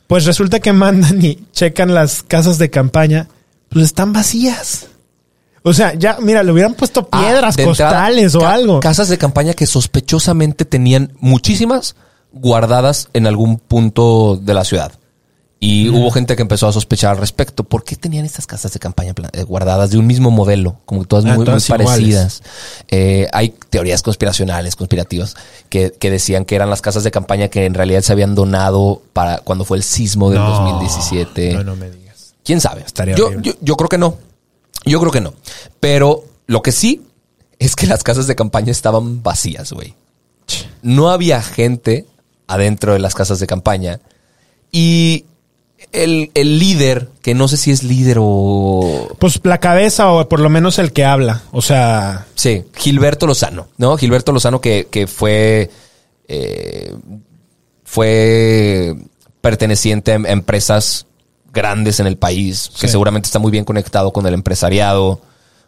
Pues 0.08 0.24
resulta 0.24 0.58
que 0.58 0.72
mandan 0.72 1.24
y 1.24 1.44
checan 1.52 1.94
las 1.94 2.24
casas 2.24 2.58
de 2.58 2.70
campaña, 2.70 3.28
pues 3.68 3.84
están 3.84 4.12
vacías. 4.12 4.88
O 5.62 5.72
sea, 5.72 5.94
ya, 5.94 6.18
mira, 6.20 6.42
le 6.42 6.50
hubieran 6.50 6.74
puesto 6.74 7.08
Ah, 7.12 7.20
piedras, 7.20 7.56
entrada, 7.56 7.92
costales 7.92 8.34
o 8.34 8.40
ca- 8.40 8.52
algo. 8.52 8.80
Casas 8.80 9.08
de 9.08 9.18
campaña 9.18 9.54
que 9.54 9.66
sospechosamente 9.66 10.64
tenían 10.64 11.12
muchísimas 11.20 11.94
guardadas 12.32 13.08
en 13.12 13.26
algún 13.28 13.58
punto 13.58 14.36
de 14.42 14.54
la 14.54 14.64
ciudad. 14.64 14.92
Y 15.62 15.90
hubo 15.90 16.10
gente 16.10 16.36
que 16.36 16.42
empezó 16.42 16.68
a 16.68 16.72
sospechar 16.72 17.10
al 17.10 17.18
respecto. 17.18 17.64
¿Por 17.64 17.84
qué 17.84 17.94
tenían 17.94 18.24
estas 18.24 18.46
casas 18.46 18.72
de 18.72 18.78
campaña 18.78 19.12
eh, 19.34 19.42
guardadas 19.42 19.90
de 19.90 19.98
un 19.98 20.06
mismo 20.06 20.30
modelo? 20.30 20.76
Como 20.86 21.04
todas 21.04 21.26
Ah, 21.26 21.34
muy, 21.34 21.44
todas 21.44 21.68
parecidas. 21.68 22.42
Eh, 22.88 23.28
hay 23.34 23.50
teorías 23.68 24.02
conspiracionales, 24.02 24.74
conspirativas, 24.74 25.34
que, 25.68 25.92
que 25.92 26.10
decían 26.10 26.46
que 26.46 26.54
eran 26.56 26.70
las 26.70 26.80
casas 26.80 27.04
de 27.04 27.10
campaña 27.10 27.48
que 27.48 27.66
en 27.66 27.74
realidad 27.74 28.00
se 28.00 28.12
habían 28.12 28.34
donado 28.34 29.02
para 29.12 29.38
cuando 29.40 29.66
fue 29.66 29.76
el 29.76 29.82
sismo 29.82 30.30
del 30.30 30.38
No, 30.38 30.48
2017. 30.48 31.52
No, 31.52 31.62
no 31.64 31.76
me 31.76 31.90
digas. 31.90 32.32
¿Quién 32.42 32.62
sabe? 32.62 32.82
Estaría 32.86 33.14
yo, 33.14 33.38
yo, 33.42 33.52
yo 33.60 33.76
creo 33.76 33.90
que 33.90 33.98
no. 33.98 34.16
Yo 34.86 34.98
creo 34.98 35.12
que 35.12 35.20
no. 35.20 35.34
Pero 35.78 36.24
lo 36.46 36.62
que 36.62 36.72
sí 36.72 37.02
es 37.58 37.76
que 37.76 37.86
las 37.86 38.02
casas 38.02 38.26
de 38.26 38.34
campaña 38.34 38.70
estaban 38.72 39.22
vacías, 39.22 39.74
güey. 39.74 39.94
No 40.80 41.10
había 41.10 41.42
gente 41.42 42.06
adentro 42.46 42.94
de 42.94 42.98
las 42.98 43.14
casas 43.14 43.40
de 43.40 43.46
campaña. 43.46 44.00
Y 44.72 45.26
el, 45.92 46.30
el 46.34 46.58
líder, 46.58 47.08
que 47.22 47.34
no 47.34 47.48
sé 47.48 47.56
si 47.56 47.70
es 47.70 47.82
líder 47.82 48.18
o... 48.20 49.08
Pues 49.18 49.40
la 49.44 49.58
cabeza 49.58 50.10
o 50.12 50.28
por 50.28 50.40
lo 50.40 50.48
menos 50.48 50.78
el 50.78 50.92
que 50.92 51.04
habla. 51.04 51.42
O 51.52 51.62
sea, 51.62 52.26
Sí, 52.34 52.64
Gilberto 52.76 53.26
Lozano, 53.26 53.68
¿no? 53.78 53.96
Gilberto 53.96 54.32
Lozano 54.32 54.60
que, 54.60 54.88
que 54.90 55.06
fue... 55.06 55.70
eh, 56.28 56.94
fue 57.84 58.94
perteneciente 59.40 60.12
a 60.12 60.16
em- 60.16 60.26
empresas 60.26 61.06
grandes 61.52 61.98
en 62.00 62.06
el 62.06 62.16
país, 62.16 62.70
que 62.78 62.86
Sí. 62.86 62.92
seguramente 62.92 63.26
está 63.26 63.38
muy 63.38 63.50
bien 63.50 63.64
conectado 63.64 64.12
con 64.12 64.26
el 64.26 64.34
empresariado, 64.34 65.20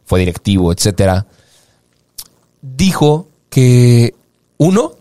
fue 0.04 0.20
directivo, 0.20 0.72
etcétera. 0.72 1.26
Dijo 2.60 3.28
que 3.50 4.14
uno 4.58 4.92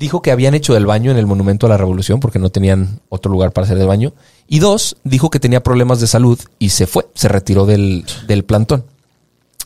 dijo 0.00 0.22
que 0.22 0.32
habían 0.32 0.54
hecho 0.54 0.72
del 0.72 0.86
baño 0.86 1.10
en 1.10 1.18
el 1.18 1.26
Monumento 1.26 1.66
a 1.66 1.68
la 1.68 1.76
Revolución 1.76 2.20
porque 2.20 2.38
no 2.38 2.48
tenían 2.48 3.00
otro 3.10 3.30
lugar 3.30 3.52
para 3.52 3.66
hacer 3.66 3.76
del 3.76 3.86
baño. 3.86 4.14
Y 4.48 4.58
dos, 4.58 4.96
dijo 5.04 5.28
que 5.28 5.38
tenía 5.38 5.62
problemas 5.62 6.00
de 6.00 6.06
salud 6.06 6.40
y 6.58 6.70
se 6.70 6.86
fue, 6.86 7.06
se 7.14 7.28
retiró 7.28 7.66
del, 7.66 8.06
del 8.26 8.44
plantón. 8.44 8.86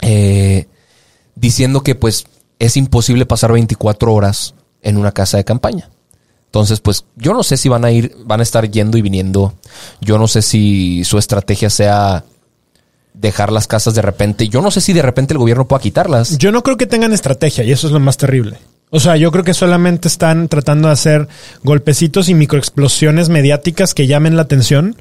Eh, 0.02 0.66
diciendo 1.36 1.84
que 1.84 1.94
pues 1.94 2.26
es 2.58 2.76
imposible 2.76 3.26
pasar 3.26 3.52
24 3.52 4.12
horas 4.12 4.56
en 4.82 4.96
una 4.96 5.12
casa 5.12 5.36
de 5.36 5.44
campaña. 5.44 5.88
Entonces, 6.46 6.80
pues 6.80 7.04
yo 7.14 7.32
no 7.32 7.44
sé 7.44 7.56
si 7.56 7.68
van 7.68 7.84
a 7.84 7.92
ir, 7.92 8.16
van 8.24 8.40
a 8.40 8.42
estar 8.42 8.68
yendo 8.68 8.98
y 8.98 9.02
viniendo. 9.02 9.54
Yo 10.00 10.18
no 10.18 10.26
sé 10.26 10.42
si 10.42 11.04
su 11.04 11.16
estrategia 11.16 11.70
sea 11.70 12.24
dejar 13.12 13.52
las 13.52 13.68
casas 13.68 13.94
de 13.94 14.02
repente. 14.02 14.48
Yo 14.48 14.60
no 14.60 14.72
sé 14.72 14.80
si 14.80 14.92
de 14.92 15.02
repente 15.02 15.32
el 15.32 15.38
gobierno 15.38 15.68
pueda 15.68 15.80
quitarlas. 15.80 16.38
yo 16.38 16.50
no 16.50 16.64
creo 16.64 16.76
que 16.76 16.86
tengan 16.86 17.12
estrategia 17.12 17.62
y 17.62 17.70
eso 17.70 17.86
es 17.86 17.92
lo 17.92 18.00
más 18.00 18.16
terrible. 18.16 18.58
O 18.94 19.00
sea, 19.00 19.16
yo 19.16 19.32
creo 19.32 19.42
que 19.42 19.54
solamente 19.54 20.06
están 20.06 20.46
tratando 20.46 20.86
de 20.86 20.92
hacer 20.92 21.26
golpecitos 21.64 22.28
y 22.28 22.34
microexplosiones 22.34 23.28
mediáticas 23.28 23.92
que 23.92 24.06
llamen 24.06 24.36
la 24.36 24.42
atención. 24.42 24.94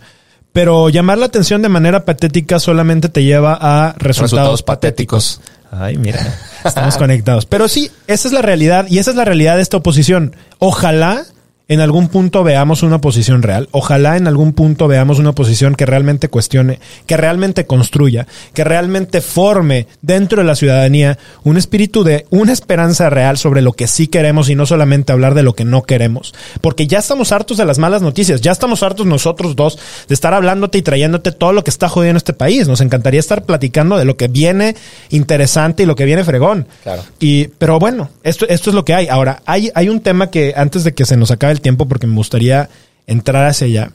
Pero 0.52 0.90
llamar 0.90 1.20
la 1.20 1.28
atención 1.28 1.62
de 1.62 1.70
manera 1.70 2.04
patética 2.04 2.60
solamente 2.60 3.08
te 3.08 3.24
lleva 3.24 3.54
a 3.54 3.94
resultados, 4.00 4.32
Resultados 4.32 4.64
patéticos. 4.64 5.42
Ay, 5.70 5.98
mira, 5.98 6.20
estamos 6.66 6.98
conectados. 6.98 7.46
Pero 7.46 7.68
sí, 7.68 7.92
esa 8.08 8.28
es 8.28 8.34
la 8.34 8.42
realidad 8.42 8.88
y 8.90 8.98
esa 8.98 9.12
es 9.12 9.16
la 9.16 9.26
realidad 9.26 9.58
de 9.58 9.62
esta 9.62 9.78
oposición. 9.78 10.36
Ojalá 10.58 11.26
en 11.70 11.80
algún 11.80 12.10
punto 12.10 12.44
veamos 12.44 12.84
una 12.84 12.98
oposición 12.98 13.42
real. 13.42 13.70
Ojalá 13.72 14.18
en 14.18 14.28
algún 14.28 14.52
punto 14.52 14.88
veamos 14.90 15.20
una 15.20 15.30
oposición 15.30 15.76
que 15.76 15.86
realmente 15.86 16.28
cuestione, 16.28 16.80
que 17.06 17.16
realmente 17.16 17.66
construya, 17.66 18.28
que 18.54 18.66
realmente 18.66 19.22
forme 19.22 19.88
dentro 20.02 20.42
de 20.42 20.48
la 20.48 20.56
ciudadanía 20.56 21.18
un 21.44 21.56
espíritu 21.56 22.04
de 22.04 22.26
una 22.32 22.52
esperanza 22.52 23.10
real 23.10 23.38
sobre 23.38 23.62
lo 23.62 23.72
que 23.74 23.88
sí 23.88 24.08
queremos 24.08 24.50
y 24.50 24.56
no 24.56 24.66
solamente 24.66 25.14
hablar 25.14 25.36
de 25.36 25.44
lo 25.44 25.54
que 25.54 25.64
no 25.64 25.84
queremos. 25.84 26.34
Porque 26.60 26.86
ya 26.86 27.00
estamos 27.00 27.32
hartos 27.32 27.58
de 27.58 27.66
las 27.66 27.80
malas 27.80 28.02
noticias, 28.02 28.42
ya 28.42 28.52
estamos 28.52 28.84
hartos 28.84 29.06
nosotros 29.06 29.56
dos 29.56 29.80
de 30.10 30.14
estar 30.14 30.34
hablándote 30.34 30.80
y 30.80 30.82
trayéndote 30.82 31.32
todo 31.32 31.54
lo 31.54 31.64
que 31.64 31.70
está 31.70 31.88
jodiendo 31.88 32.18
este 32.18 32.34
país. 32.34 32.68
Nos 32.68 32.82
encantaría 32.82 33.22
estar 33.22 33.46
platicando 33.46 33.98
de 33.98 34.04
lo 34.04 34.18
que 34.18 34.28
viene 34.28 34.76
interesante 35.12 35.84
y 35.84 35.86
lo 35.86 35.96
que 35.96 36.04
viene 36.04 36.26
fregón. 36.26 36.68
Claro. 36.84 37.04
Y, 37.20 37.48
pero 37.58 37.80
bueno, 37.80 38.10
esto, 38.24 38.46
esto 38.50 38.70
es 38.70 38.76
lo 38.76 38.84
que 38.84 38.94
hay. 38.94 39.08
Ahora, 39.08 39.42
hay, 39.46 39.72
hay 39.76 39.88
un 39.88 40.02
tema 40.02 40.30
que 40.30 40.54
antes 40.58 40.84
de 40.84 40.94
que 40.94 41.06
se 41.06 41.16
nos 41.16 41.32
acabe 41.32 41.53
el 41.54 41.62
tiempo, 41.62 41.88
porque 41.88 42.08
me 42.08 42.16
gustaría 42.16 42.70
entrar 43.08 43.46
hacia 43.46 43.68
allá, 43.68 43.92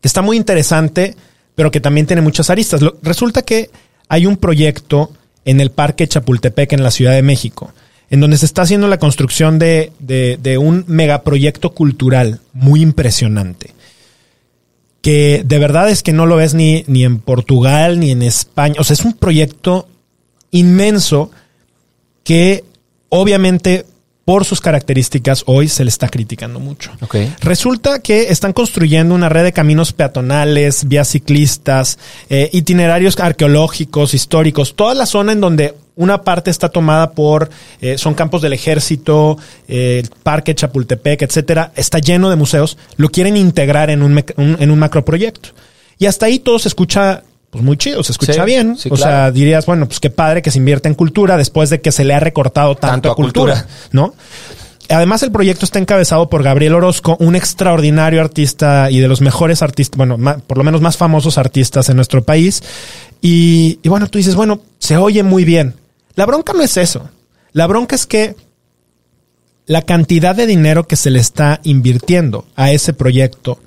que 0.00 0.08
está 0.08 0.22
muy 0.22 0.36
interesante, 0.36 1.16
pero 1.54 1.70
que 1.70 1.80
también 1.80 2.06
tiene 2.06 2.22
muchas 2.22 2.50
aristas. 2.50 2.82
Lo- 2.82 2.96
resulta 3.02 3.42
que 3.42 3.70
hay 4.08 4.26
un 4.26 4.36
proyecto 4.36 5.10
en 5.44 5.60
el 5.60 5.70
Parque 5.70 6.06
Chapultepec, 6.06 6.72
en 6.72 6.82
la 6.82 6.90
Ciudad 6.90 7.12
de 7.12 7.22
México, 7.22 7.72
en 8.10 8.20
donde 8.20 8.36
se 8.38 8.46
está 8.46 8.62
haciendo 8.62 8.86
la 8.88 8.98
construcción 8.98 9.58
de, 9.58 9.92
de, 9.98 10.58
un 10.58 10.84
megaproyecto 10.86 11.72
cultural 11.72 12.40
muy 12.52 12.80
impresionante. 12.82 13.74
Que 15.02 15.42
de 15.44 15.58
verdad 15.58 15.88
es 15.88 16.02
que 16.02 16.12
no 16.12 16.26
lo 16.26 16.36
ves 16.36 16.54
ni, 16.54 16.84
ni 16.88 17.04
en 17.04 17.18
Portugal 17.18 18.00
ni 18.00 18.10
en 18.10 18.22
España. 18.22 18.76
O 18.78 18.84
sea, 18.84 18.94
es 18.94 19.04
un 19.04 19.12
proyecto 19.14 19.88
inmenso 20.50 21.30
que 22.24 22.64
obviamente 23.08 23.86
por 24.26 24.44
sus 24.44 24.60
características 24.60 25.44
hoy 25.46 25.68
se 25.68 25.84
le 25.84 25.88
está 25.88 26.08
criticando 26.08 26.58
mucho. 26.60 26.90
Resulta 27.40 28.00
que 28.00 28.22
están 28.32 28.52
construyendo 28.52 29.14
una 29.14 29.28
red 29.28 29.44
de 29.44 29.52
caminos 29.52 29.92
peatonales, 29.92 30.86
vías 30.88 31.08
ciclistas, 31.08 31.96
eh, 32.28 32.50
itinerarios 32.52 33.18
arqueológicos, 33.20 34.14
históricos, 34.14 34.74
toda 34.74 34.94
la 34.94 35.06
zona 35.06 35.30
en 35.32 35.40
donde 35.40 35.74
una 35.94 36.22
parte 36.24 36.50
está 36.50 36.68
tomada 36.68 37.12
por, 37.12 37.48
eh, 37.80 37.96
son 37.98 38.14
campos 38.14 38.42
del 38.42 38.52
ejército, 38.52 39.38
eh, 39.68 40.00
el 40.02 40.10
parque 40.22 40.56
Chapultepec, 40.56 41.22
etcétera, 41.22 41.70
está 41.76 42.00
lleno 42.00 42.28
de 42.28 42.34
museos, 42.36 42.76
lo 42.96 43.08
quieren 43.10 43.36
integrar 43.36 43.90
en 43.90 44.02
un, 44.02 44.12
un- 44.36 44.56
en 44.58 44.70
un 44.72 44.78
macroproyecto. 44.78 45.50
Y 45.98 46.06
hasta 46.06 46.26
ahí 46.26 46.40
todo 46.40 46.58
se 46.58 46.66
escucha 46.68 47.22
pues 47.56 47.64
muy 47.64 47.76
chido, 47.76 48.02
se 48.02 48.12
escucha 48.12 48.34
Sí, 48.34 48.40
bien. 48.44 48.76
sí, 48.78 48.88
o 48.92 48.96
sea, 48.96 49.30
dirías, 49.30 49.66
bueno, 49.66 49.86
pues 49.86 50.00
qué 50.00 50.10
padre 50.10 50.42
que 50.42 50.50
se 50.50 50.58
invierte 50.58 50.88
en 50.88 50.94
cultura 50.94 51.36
después 51.36 51.70
de 51.70 51.80
que 51.80 51.90
se 51.92 52.04
le 52.04 52.14
ha 52.14 52.20
recortado 52.20 52.74
tanto, 52.74 52.92
Tanto 52.92 53.10
a 53.12 53.14
cultura, 53.16 53.54
cultura. 53.54 53.76
¿no? 53.92 54.14
Además, 54.88 55.22
el 55.24 55.32
proyecto 55.32 55.64
está 55.64 55.78
encabezado 55.80 56.28
por 56.30 56.42
Gabriel 56.44 56.74
Orozco, 56.74 57.16
un 57.18 57.34
extraordinario 57.34 58.20
artista 58.20 58.88
y 58.90 59.00
de 59.00 59.08
los 59.08 59.20
mejores 59.20 59.62
artistas, 59.62 59.96
bueno, 59.96 60.16
por 60.46 60.58
lo 60.58 60.64
menos 60.64 60.80
más 60.80 60.96
famosos 60.96 61.38
artistas 61.38 61.88
en 61.88 61.96
nuestro 61.96 62.22
país. 62.22 62.62
Y, 63.20 63.80
y 63.82 63.88
bueno, 63.88 64.06
tú 64.06 64.18
dices, 64.18 64.36
bueno, 64.36 64.60
se 64.78 64.96
oye 64.96 65.22
muy 65.24 65.44
bien. 65.44 65.74
La 66.14 66.24
bronca 66.26 66.52
no 66.52 66.62
es 66.62 66.76
eso. 66.76 67.08
La 67.52 67.66
bronca 67.66 67.96
es 67.96 68.06
que 68.06 68.36
la 69.66 69.82
cantidad 69.82 70.36
de 70.36 70.46
dinero 70.46 70.86
que 70.86 70.94
se 70.96 71.10
le 71.10 71.18
está 71.18 71.60
invirtiendo 71.64 72.46
a 72.54 72.70
ese 72.70 72.92
proyecto 72.92 73.58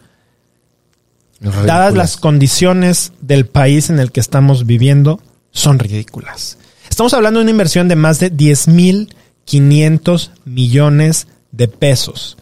dadas 1.39 1.93
las 1.93 2.17
condiciones 2.17 3.13
del 3.21 3.45
país 3.45 3.89
en 3.89 3.99
el 3.99 4.11
que 4.11 4.19
estamos 4.19 4.65
viviendo, 4.65 5.21
son 5.51 5.79
ridículas. 5.79 6.57
Estamos 6.89 7.13
hablando 7.13 7.39
de 7.39 7.43
una 7.43 7.51
inversión 7.51 7.87
de 7.87 7.95
más 7.95 8.19
de 8.19 8.31
10.500 8.31 10.31
millones 10.45 11.27
de 11.51 11.67
pesos. 11.67 12.37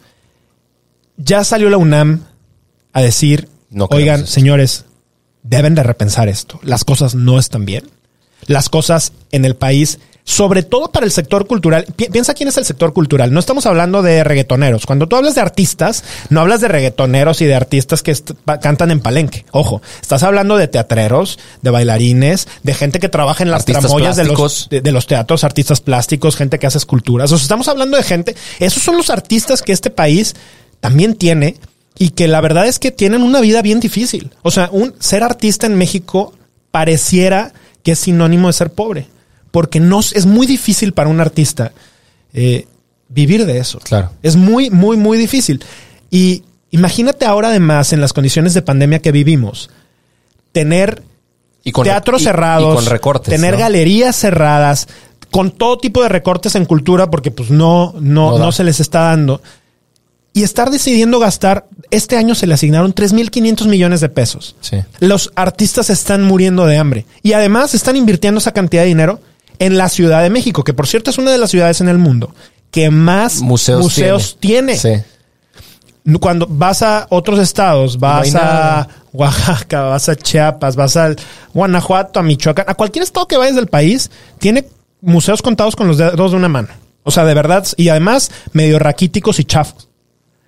Ya 1.16 1.44
salió 1.44 1.70
la 1.70 1.76
UNAM 1.78 2.24
a 2.92 3.02
decir, 3.02 3.48
No 3.70 3.86
oigan, 3.90 4.20
esto". 4.20 4.32
señores, 4.32 4.84
deben 5.42 5.74
de 5.74 5.82
repensar 5.82 6.28
esto. 6.28 6.60
Las 6.62 6.84
cosas 6.84 7.14
no 7.14 7.38
están 7.38 7.64
bien. 7.64 7.84
Las 8.46 8.68
cosas 8.68 9.12
en 9.32 9.44
el 9.44 9.56
país, 9.56 9.98
sobre 10.28 10.62
todo 10.62 10.92
para 10.92 11.06
el 11.06 11.10
sector 11.12 11.46
cultural. 11.46 11.86
Pi- 11.96 12.10
piensa 12.10 12.34
quién 12.34 12.50
es 12.50 12.58
el 12.58 12.66
sector 12.66 12.92
cultural. 12.92 13.32
No 13.32 13.40
estamos 13.40 13.64
hablando 13.64 14.02
de 14.02 14.22
reggaetoneros. 14.24 14.84
Cuando 14.84 15.08
tú 15.08 15.16
hablas 15.16 15.34
de 15.34 15.40
artistas, 15.40 16.04
no 16.28 16.40
hablas 16.40 16.60
de 16.60 16.68
reggaetoneros 16.68 17.40
y 17.40 17.46
de 17.46 17.54
artistas 17.54 18.02
que 18.02 18.14
cantan 18.60 18.90
en 18.90 19.00
palenque. 19.00 19.46
Ojo, 19.52 19.80
estás 20.02 20.22
hablando 20.22 20.58
de 20.58 20.68
teatreros, 20.68 21.38
de 21.62 21.70
bailarines, 21.70 22.46
de 22.62 22.74
gente 22.74 22.98
que 23.00 23.08
trabaja 23.08 23.42
en 23.42 23.50
las 23.50 23.62
Artistas 23.62 23.84
tramoyas 23.84 24.16
de 24.16 24.24
los, 24.24 24.68
de, 24.68 24.82
de 24.82 24.92
los 24.92 25.06
teatros, 25.06 25.44
artistas 25.44 25.80
plásticos, 25.80 26.36
gente 26.36 26.58
que 26.58 26.66
hace 26.66 26.76
esculturas. 26.76 27.32
O 27.32 27.38
sea, 27.38 27.42
estamos 27.44 27.66
hablando 27.68 27.96
de 27.96 28.02
gente. 28.02 28.36
Esos 28.58 28.82
son 28.82 28.98
los 28.98 29.08
artistas 29.08 29.62
que 29.62 29.72
este 29.72 29.88
país 29.88 30.36
también 30.80 31.14
tiene 31.14 31.56
y 31.98 32.10
que 32.10 32.28
la 32.28 32.42
verdad 32.42 32.66
es 32.66 32.78
que 32.78 32.90
tienen 32.90 33.22
una 33.22 33.40
vida 33.40 33.62
bien 33.62 33.80
difícil. 33.80 34.30
O 34.42 34.50
sea, 34.50 34.68
un 34.72 34.94
ser 35.00 35.22
artista 35.22 35.64
en 35.66 35.74
México 35.76 36.34
pareciera 36.70 37.54
que 37.82 37.92
es 37.92 37.98
sinónimo 38.00 38.48
de 38.48 38.52
ser 38.52 38.70
pobre, 38.70 39.06
porque 39.50 39.80
no 39.80 40.00
es 40.00 40.26
muy 40.26 40.46
difícil 40.46 40.92
para 40.92 41.08
un 41.08 41.20
artista 41.20 41.72
eh, 42.32 42.66
vivir 43.08 43.46
de 43.46 43.58
eso. 43.58 43.78
Claro. 43.80 44.10
Es 44.22 44.36
muy, 44.36 44.70
muy, 44.70 44.96
muy 44.96 45.16
difícil. 45.18 45.64
Y 46.10 46.44
imagínate 46.70 47.24
ahora 47.24 47.48
además 47.48 47.92
en 47.92 48.00
las 48.00 48.12
condiciones 48.12 48.54
de 48.54 48.62
pandemia 48.62 49.00
que 49.00 49.12
vivimos, 49.12 49.70
tener 50.52 51.02
Y 51.64 51.72
con 51.72 51.84
teatros 51.84 52.20
y- 52.22 52.24
cerrados, 52.24 52.72
y 52.72 52.76
con 52.76 52.86
recortes. 52.86 53.34
tener 53.34 53.54
¿no? 53.54 53.60
galerías 53.60 54.16
cerradas, 54.16 54.88
con 55.30 55.50
todo 55.50 55.78
tipo 55.78 56.02
de 56.02 56.08
recortes 56.08 56.54
en 56.54 56.64
cultura, 56.64 57.10
porque 57.10 57.30
pues 57.30 57.50
no, 57.50 57.94
no, 58.00 58.32
No 58.32 58.38
no, 58.38 58.52
se 58.52 58.64
les 58.64 58.80
está 58.80 59.00
dando. 59.02 59.42
Y 60.34 60.42
estar 60.42 60.70
decidiendo 60.70 61.18
gastar 61.18 61.66
este 61.90 62.16
año 62.16 62.34
se 62.34 62.46
le 62.46 62.54
asignaron 62.54 62.94
3.500 62.94 63.66
millones 63.66 64.00
de 64.00 64.08
pesos. 64.08 64.54
Sí. 64.60 64.76
Los 65.00 65.32
artistas 65.34 65.90
están 65.90 66.22
muriendo 66.22 66.64
de 66.66 66.76
hambre 66.78 67.06
y 67.22 67.32
además 67.32 67.74
están 67.74 67.96
invirtiendo 67.96 68.38
esa 68.38 68.52
cantidad 68.52 68.82
de 68.82 68.88
dinero 68.88 69.20
en 69.58 69.76
la 69.76 69.88
Ciudad 69.88 70.22
de 70.22 70.30
México, 70.30 70.64
que 70.64 70.74
por 70.74 70.86
cierto 70.86 71.10
es 71.10 71.18
una 71.18 71.30
de 71.30 71.38
las 71.38 71.50
ciudades 71.50 71.80
en 71.80 71.88
el 71.88 71.98
mundo 71.98 72.32
que 72.70 72.90
más 72.90 73.40
Museos, 73.40 73.82
museos, 73.82 74.36
tiene. 74.38 74.76
Sí. 74.76 74.94
Cuando 76.20 76.46
vas 76.48 76.82
a 76.82 77.06
otros 77.10 77.38
estados, 77.38 77.98
vas 77.98 78.34
a. 78.34 78.88
Oaxaca, 79.12 79.82
vas 79.82 80.08
a 80.08 80.16
Chiapas, 80.16 80.76
vas 80.76 80.96
a 80.96 81.14
Guanajuato, 81.54 82.20
a 82.20 82.22
Michoacán, 82.22 82.66
a 82.68 82.74
cualquier 82.74 83.02
estado 83.02 83.26
que 83.26 83.36
vayas 83.36 83.56
del 83.56 83.66
país, 83.66 84.10
tiene 84.38 84.66
museos 85.00 85.42
contados 85.42 85.74
con 85.76 85.88
los 85.88 85.98
dedos 85.98 86.30
de 86.30 86.36
una 86.36 86.48
mano. 86.48 86.68
O 87.04 87.10
sea, 87.10 87.24
de 87.24 87.34
verdad, 87.34 87.66
y 87.76 87.88
además 87.88 88.30
medio 88.52 88.78
raquíticos 88.78 89.40
y 89.40 89.44
chafos. 89.44 89.88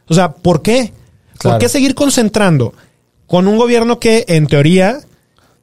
O 0.09 0.15
sea, 0.15 0.33
¿por 0.33 0.61
qué? 0.61 0.93
Claro. 1.39 1.55
¿Por 1.55 1.59
qué 1.59 1.69
seguir 1.69 1.95
concentrando 1.95 2.75
con 3.27 3.49
un 3.49 3.57
gobierno 3.57 3.99
que 3.99 4.25
en 4.29 4.47
teoría 4.47 5.01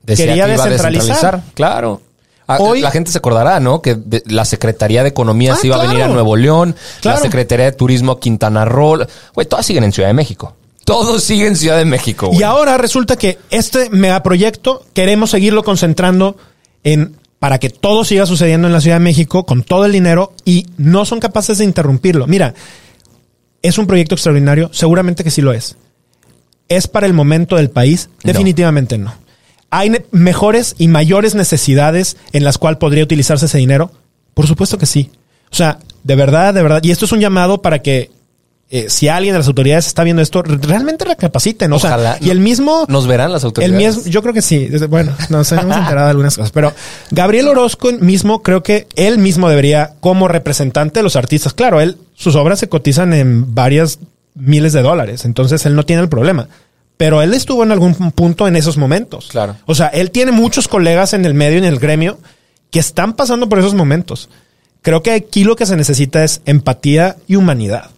Decía 0.04 0.26
quería 0.26 0.46
que 0.46 0.52
a 0.54 0.66
descentralizar? 0.66 1.44
Claro. 1.54 2.02
Ah, 2.48 2.58
Hoy- 2.60 2.80
la 2.82 2.92
gente 2.92 3.12
se 3.12 3.18
acordará, 3.18 3.60
¿no? 3.60 3.82
Que 3.82 3.96
de- 3.96 4.24
la 4.28 4.46
Secretaría 4.46 5.04
de 5.04 5.10
Economía 5.10 5.54
Ah, 5.54 5.58
se 5.58 5.68
iba 5.68 5.76
a 5.76 5.86
venir 5.86 6.02
a. 6.02 6.08
Nuevo 6.08 6.36
León, 6.38 6.76
Claro. 7.02 7.18
la 7.18 7.24
Secretaría 7.24 7.66
de 7.66 7.72
Turismo 7.74 8.14
a 8.14 8.20
Quintana 8.20 8.64
Roo. 8.66 9.00
Güey, 9.34 9.48
todas 9.48 9.66
siguen 9.66 9.84
en 9.84 9.92
Ciudad 9.92 10.08
de 10.10 10.14
México. 10.14 10.56
Todos 10.86 11.22
siguen 11.24 11.48
en 11.48 11.56
Ciudad 11.58 11.78
de 11.78 11.84
México, 11.84 12.28
güey. 12.28 12.40
Y 12.40 12.44
ahora 12.44 12.78
resulta 12.78 13.18
que 13.18 13.38
este 13.50 13.90
megaproyecto 13.90 14.86
queremos 14.94 15.32
seguirlo 15.32 15.64
concentrando 15.64 16.38
en 16.86 17.18
para 17.40 17.60
que 17.60 17.70
todo 17.70 18.06
siga 18.06 18.26
sucediendo 18.26 18.68
en 18.68 18.74
la 18.74 18.80
Ciudad 18.82 18.96
de 18.96 19.02
México 19.04 19.46
con 19.46 19.64
todo 19.64 19.86
el 19.86 19.92
dinero 19.92 20.32
y 20.46 20.66
no 20.78 21.04
son 21.06 21.20
capaces 21.20 21.58
de 21.58 21.66
interrumpirlo. 21.66 22.26
Mira, 22.28 22.54
es 23.62 23.78
un 23.78 23.86
proyecto 23.88 24.16
extraordinario, 24.16 24.70
seguramente 24.74 25.24
que 25.24 25.30
sí 25.32 25.42
lo 25.42 25.52
es. 25.54 25.76
¿Es 26.70 26.88
para 26.88 27.06
el 27.06 27.14
momento 27.14 27.58
del 27.58 27.70
país? 27.70 28.10
No. 28.24 28.32
Definitivamente 28.32 28.98
no. 28.98 29.14
¿Hay 29.70 29.92
mejores 30.12 30.76
y 30.78 30.88
mayores 30.88 31.36
necesidades 31.36 32.18
en 32.32 32.44
las 32.44 32.58
cuales 32.58 32.80
podría 32.80 33.04
utilizarse 33.04 33.46
ese 33.48 33.58
dinero? 33.58 33.92
Por 34.34 34.48
supuesto 34.48 34.78
que 34.78 34.86
sí. 34.86 35.12
O 35.52 35.56
sea, 35.56 35.80
de 36.04 36.16
verdad, 36.16 36.54
de 36.54 36.62
verdad. 36.64 36.82
Y 36.84 36.92
esto 36.92 37.06
es 37.06 37.12
un 37.12 37.20
llamado 37.20 37.62
para 37.62 37.80
que 37.80 38.12
eh, 38.70 38.88
si 38.90 39.08
alguien 39.08 39.34
de 39.34 39.40
las 39.40 39.48
autoridades 39.48 39.88
está 39.88 40.04
viendo 40.04 40.22
esto, 40.22 40.42
re- 40.44 40.58
realmente 40.58 41.06
recapaciten. 41.06 41.72
O 41.72 41.78
Ojalá. 41.78 42.18
sea, 42.18 42.28
y 42.28 42.30
el 42.32 42.40
mismo... 42.42 42.86
Nos 42.90 43.08
verán 43.08 43.32
las 43.32 43.44
El 43.44 43.48
autoridades. 43.48 43.96
mismo, 43.98 44.12
yo 44.12 44.22
creo 44.22 44.34
que 44.34 44.42
sí. 44.42 44.70
Bueno, 44.90 45.14
nos 45.30 45.52
hemos 45.54 45.78
enterado 45.78 46.06
de 46.06 46.12
algunas 46.12 46.36
cosas, 46.36 46.52
pero 46.52 46.74
Gabriel 47.12 47.48
Orozco 47.48 47.92
mismo, 47.94 48.42
creo 48.44 48.64
que 48.64 48.88
él 48.96 49.18
mismo 49.20 49.50
debería, 49.50 49.94
como 50.02 50.28
representante 50.28 51.00
de 51.00 51.04
los 51.04 51.16
artistas, 51.16 51.54
claro, 51.54 51.80
él, 51.82 51.98
sus 52.14 52.36
obras 52.36 52.60
se 52.60 52.68
cotizan 52.70 53.14
en 53.14 53.56
varias 53.56 54.00
miles 54.36 54.74
de 54.74 54.82
dólares, 54.82 55.24
entonces 55.26 55.66
él 55.66 55.76
no 55.76 55.84
tiene 55.86 56.02
el 56.02 56.10
problema. 56.10 56.48
Pero 56.98 57.22
él 57.22 57.34
estuvo 57.36 57.64
en 57.64 57.72
algún 57.72 57.94
punto 58.12 58.48
en 58.48 58.56
esos 58.56 58.76
momentos. 58.78 59.28
Claro. 59.30 59.56
O 59.66 59.76
sea, 59.76 59.88
él 59.88 60.10
tiene 60.12 60.32
muchos 60.32 60.68
colegas 60.68 61.14
en 61.14 61.26
el 61.26 61.34
medio, 61.36 61.60
en 61.60 61.66
el 61.66 61.78
gremio, 61.80 62.18
que 62.72 62.80
están 62.80 63.14
pasando 63.14 63.48
por 63.48 63.60
esos 63.60 63.76
momentos. 63.76 64.30
Creo 64.82 65.04
que 65.04 65.12
aquí 65.12 65.44
lo 65.44 65.56
que 65.56 65.66
se 65.66 65.76
necesita 65.76 66.24
es 66.24 66.42
empatía 66.46 67.18
y 67.28 67.36
humanidad. 67.36 67.92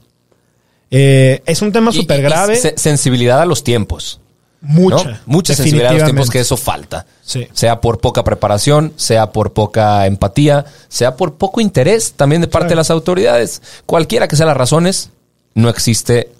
Eh, 0.91 1.41
es 1.45 1.61
un 1.61 1.71
tema 1.71 1.91
súper 1.91 2.21
grave. 2.21 2.55
se- 2.55 2.77
sensibilidad 2.77 3.41
a 3.41 3.45
los 3.45 3.63
tiempos. 3.63 4.19
mucha. 4.61 5.11
¿no? 5.11 5.17
Mucha 5.25 5.53
sensibilidad 5.55 5.91
a 5.91 5.93
los 5.93 6.03
tiempos 6.03 6.29
que 6.29 6.39
eso 6.41 6.57
falta. 6.57 7.05
Sí. 7.21 7.47
Sea 7.53 7.79
por 7.79 7.99
poca 8.01 8.25
preparación, 8.25 8.91
sea 8.97 9.31
por 9.31 9.53
poca 9.53 10.05
empatía, 10.05 10.65
sea 10.89 11.15
por 11.15 11.35
poco 11.35 11.61
interés 11.61 12.11
también 12.13 12.41
de 12.41 12.47
parte 12.47 12.63
Claro. 12.65 12.69
de 12.71 12.75
las 12.75 12.89
autoridades. 12.89 13.61
Cualquiera 13.85 14.27
que 14.27 14.35
sean 14.35 14.49
las 14.49 14.57
razones, 14.57 15.11
no 15.53 15.69
existe 15.69 16.31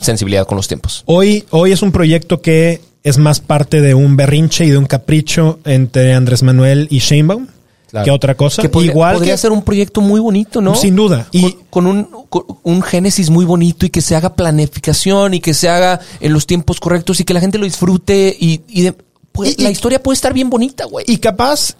sensibilidad 0.00 0.46
con 0.46 0.56
los 0.56 0.68
tiempos. 0.68 1.02
Hoy, 1.06 1.44
hoy 1.50 1.72
es 1.72 1.82
un 1.82 1.92
proyecto 1.92 2.40
que 2.40 2.80
es 3.02 3.18
más 3.18 3.40
parte 3.40 3.80
de 3.80 3.94
un 3.94 4.16
berrinche 4.16 4.64
y 4.64 4.70
de 4.70 4.78
un 4.78 4.86
capricho 4.86 5.58
entre 5.64 6.12
Andrés 6.14 6.42
Manuel 6.42 6.86
y 6.90 6.98
Sheinbaum 6.98 7.46
Claro. 7.90 8.04
que 8.04 8.10
otra 8.12 8.36
cosa. 8.36 8.62
Que 8.62 8.68
podría, 8.68 8.92
Igual 8.92 9.14
podría 9.16 9.34
que 9.34 9.38
ser 9.38 9.50
un 9.50 9.62
proyecto 9.62 10.00
muy 10.00 10.20
bonito, 10.20 10.60
¿no? 10.60 10.76
Sin 10.76 10.94
duda. 10.94 11.26
Y 11.32 11.56
con, 11.70 11.88
un, 11.88 12.04
con 12.28 12.44
un 12.62 12.82
génesis 12.82 13.30
muy 13.30 13.44
bonito 13.44 13.84
y 13.84 13.90
que 13.90 14.00
se 14.00 14.14
haga 14.14 14.34
planificación 14.36 15.34
y 15.34 15.40
que 15.40 15.54
se 15.54 15.68
haga 15.68 15.98
en 16.20 16.32
los 16.32 16.46
tiempos 16.46 16.78
correctos 16.78 17.18
y 17.18 17.24
que 17.24 17.34
la 17.34 17.40
gente 17.40 17.58
lo 17.58 17.64
disfrute 17.64 18.36
y, 18.38 18.60
y 18.68 18.82
de- 18.82 18.94
pues, 19.32 19.56
Y- 19.58 19.62
la 19.62 19.70
historia 19.70 20.00
puede 20.00 20.14
estar 20.14 20.32
bien 20.32 20.50
bonita, 20.50 20.84
güey. 20.84 21.04
y 21.08 21.16
capaz, 21.16 21.74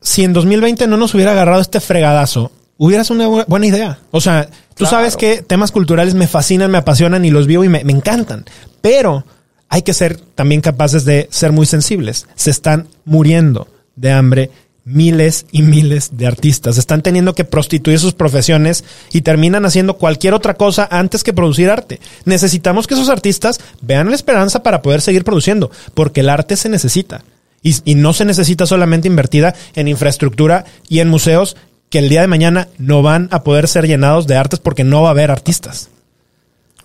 si 0.00 0.24
en 0.24 0.32
2020 0.32 0.86
no 0.86 0.96
nos 0.96 1.12
hubiera 1.14 1.32
agarrado 1.32 1.60
este 1.60 1.80
fregadazo, 1.80 2.50
hubieras 2.82 3.10
una 3.10 3.28
bu- 3.28 3.44
buena 3.46 3.66
idea. 3.66 3.98
O 4.10 4.20
sea, 4.22 4.46
tú 4.46 4.84
Claro. 4.84 4.90
sabes 4.96 5.16
que 5.16 5.42
temas 5.42 5.70
culturales 5.70 6.14
me 6.14 6.26
fascinan, 6.26 6.70
me 6.70 6.78
apasionan 6.78 7.24
y 7.26 7.30
los 7.30 7.46
vivo 7.46 7.62
y 7.62 7.68
me, 7.68 7.84
me 7.84 7.92
encantan. 7.92 8.46
Pero 8.80 9.26
hay 9.68 9.82
que 9.82 9.92
ser 9.92 10.16
también 10.34 10.62
capaces 10.62 11.04
de 11.04 11.28
ser 11.30 11.52
muy 11.52 11.66
sensibles. 11.66 12.26
Se 12.36 12.50
están 12.50 12.88
muriendo 13.04 13.68
de 13.96 14.12
hambre 14.12 14.50
miles 14.82 15.44
y 15.52 15.60
miles 15.60 16.16
de 16.16 16.26
artistas. 16.26 16.78
Están 16.78 17.02
teniendo 17.02 17.34
que 17.34 17.44
prostituir 17.44 17.98
sus 17.98 18.14
profesiones 18.14 18.82
y 19.12 19.20
terminan 19.20 19.66
haciendo 19.66 19.98
cualquier 19.98 20.32
otra 20.32 20.54
cosa 20.54 20.88
antes 20.90 21.22
que 21.22 21.34
producir 21.34 21.68
arte. 21.68 22.00
Necesitamos 22.24 22.86
que 22.86 22.94
esos 22.94 23.10
artistas 23.10 23.60
vean 23.82 24.08
la 24.08 24.16
esperanza 24.16 24.62
para 24.62 24.80
poder 24.80 25.02
seguir 25.02 25.22
produciendo, 25.22 25.70
porque 25.92 26.20
el 26.20 26.30
arte 26.30 26.56
se 26.56 26.70
necesita. 26.70 27.22
Y, 27.62 27.76
y 27.84 27.94
no 27.94 28.14
se 28.14 28.24
necesita 28.24 28.64
solamente 28.64 29.06
invertida 29.06 29.54
en 29.74 29.86
infraestructura 29.86 30.64
y 30.88 31.00
en 31.00 31.08
museos 31.08 31.58
que 31.90 31.98
el 31.98 32.08
día 32.08 32.22
de 32.22 32.28
mañana 32.28 32.68
no 32.78 33.02
van 33.02 33.28
a 33.32 33.42
poder 33.42 33.68
ser 33.68 33.86
llenados 33.86 34.26
de 34.26 34.36
artes 34.36 34.60
porque 34.60 34.84
no 34.84 35.02
va 35.02 35.08
a 35.08 35.10
haber 35.10 35.30
artistas. 35.30 35.90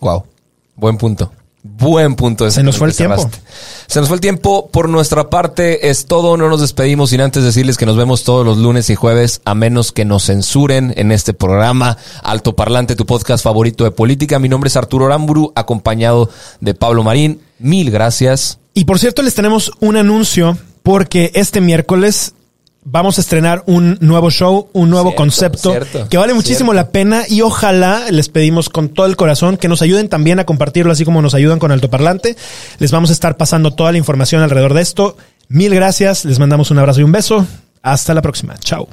Wow. 0.01 0.25
Buen 0.75 0.97
punto. 0.97 1.31
Buen 1.61 2.15
punto. 2.15 2.45
ese 2.45 2.57
Se 2.57 2.63
nos 2.63 2.77
fue 2.77 2.89
el 2.89 2.95
tiempo. 2.95 3.29
Se 3.87 3.99
nos 3.99 4.07
fue 4.07 4.17
el 4.17 4.21
tiempo. 4.21 4.67
Por 4.71 4.89
nuestra 4.89 5.29
parte 5.29 5.89
es 5.89 6.05
todo. 6.05 6.37
No 6.37 6.49
nos 6.49 6.61
despedimos 6.61 7.11
sin 7.11 7.21
antes 7.21 7.43
decirles 7.43 7.77
que 7.77 7.85
nos 7.85 7.97
vemos 7.97 8.23
todos 8.23 8.45
los 8.45 8.57
lunes 8.57 8.89
y 8.89 8.95
jueves, 8.95 9.41
a 9.45 9.55
menos 9.55 9.91
que 9.91 10.05
nos 10.05 10.25
censuren 10.25 10.93
en 10.97 11.11
este 11.11 11.33
programa 11.33 11.97
Alto 12.21 12.55
Parlante, 12.55 12.95
tu 12.95 13.05
podcast 13.05 13.43
favorito 13.43 13.83
de 13.83 13.91
política. 13.91 14.37
Mi 14.37 14.49
nombre 14.49 14.67
es 14.67 14.75
Arturo 14.75 15.05
Aramburu, 15.05 15.53
acompañado 15.55 16.29
de 16.61 16.73
Pablo 16.73 17.03
Marín. 17.03 17.41
Mil 17.57 17.89
gracias. 17.89 18.59
Y 18.73 18.85
por 18.85 18.99
cierto, 18.99 19.21
les 19.21 19.33
tenemos 19.33 19.71
un 19.79 19.97
anuncio 19.97 20.57
porque 20.83 21.31
este 21.33 21.61
miércoles 21.61 22.33
vamos 22.85 23.17
a 23.17 23.21
estrenar 23.21 23.63
un 23.65 23.97
nuevo 23.99 24.29
show, 24.29 24.69
un 24.71 24.89
nuevo 24.89 25.09
Cierto, 25.09 25.17
concepto 25.17 25.71
cierto, 25.71 26.07
que 26.07 26.17
vale 26.17 26.33
muchísimo 26.33 26.71
cierto. 26.71 26.85
la 26.87 26.91
pena 26.91 27.23
y 27.27 27.41
ojalá 27.41 28.03
les 28.11 28.29
pedimos 28.29 28.69
con 28.69 28.89
todo 28.89 29.07
el 29.07 29.17
corazón 29.17 29.57
que 29.57 29.67
nos 29.67 29.81
ayuden 29.81 30.07
también 30.07 30.39
a 30.39 30.45
compartirlo 30.45 30.91
así 30.91 31.03
como 31.03 31.21
nos 31.21 31.33
ayudan 31.33 31.59
con 31.59 31.71
Altoparlante. 31.71 32.37
Les 32.79 32.91
vamos 32.91 33.09
a 33.09 33.13
estar 33.13 33.35
pasando 33.37 33.71
toda 33.73 33.91
la 33.91 33.97
información 33.97 34.41
alrededor 34.41 34.73
de 34.73 34.81
esto. 34.81 35.17
Mil 35.49 35.73
gracias, 35.75 36.23
les 36.25 36.39
mandamos 36.39 36.71
un 36.71 36.79
abrazo 36.79 37.01
y 37.01 37.03
un 37.03 37.11
beso. 37.11 37.45
Hasta 37.81 38.13
la 38.13 38.21
próxima. 38.21 38.55
Chao. 38.59 38.87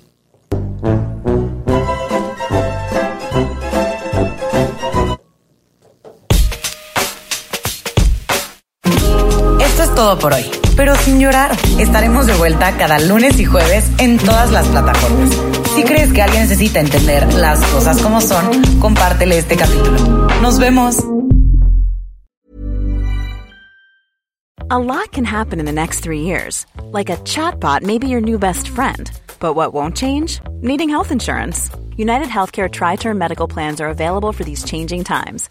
Esto 9.60 9.82
es 9.82 9.94
todo 9.94 10.18
por 10.18 10.32
hoy, 10.34 10.44
pero 10.76 10.94
sin 10.96 11.20
llorar. 11.20 11.56
Estaremos 11.78 12.26
de 12.26 12.34
vuelta 12.34 12.72
cada 12.76 12.98
lunes 12.98 13.38
y 13.40 13.44
jueves 13.44 13.90
en 13.98 14.18
todas 14.18 14.50
las 14.52 14.66
plataformas. 14.68 15.30
Si 15.74 15.84
crees 15.84 16.12
que 16.12 16.22
alguien 16.22 16.42
necesita 16.42 16.80
entender 16.80 17.32
las 17.34 17.60
cosas 17.66 18.00
como 18.02 18.20
son, 18.20 18.78
compártele 18.80 19.38
este 19.38 19.56
capítulo. 19.56 19.98
Nos 20.40 20.58
vemos. 20.58 21.04
A 24.70 24.78
lot 24.78 25.12
can 25.12 25.24
happen 25.24 25.60
in 25.60 25.66
the 25.66 25.72
next 25.72 26.00
three 26.00 26.22
years. 26.22 26.66
Like 26.92 27.10
a 27.10 27.18
chatbot 27.24 27.82
may 27.82 27.98
be 27.98 28.08
your 28.08 28.22
new 28.22 28.38
best 28.38 28.68
friend. 28.68 29.10
But 29.38 29.54
what 29.54 29.74
won't 29.74 29.96
change? 29.96 30.40
Needing 30.62 30.88
health 30.88 31.12
insurance. 31.12 31.68
United 31.96 32.28
Healthcare 32.28 32.70
Tri 32.70 32.96
Term 32.96 33.18
Medical 33.18 33.46
Plans 33.46 33.80
are 33.80 33.88
available 33.88 34.32
for 34.32 34.44
these 34.44 34.64
changing 34.64 35.04
times. 35.04 35.50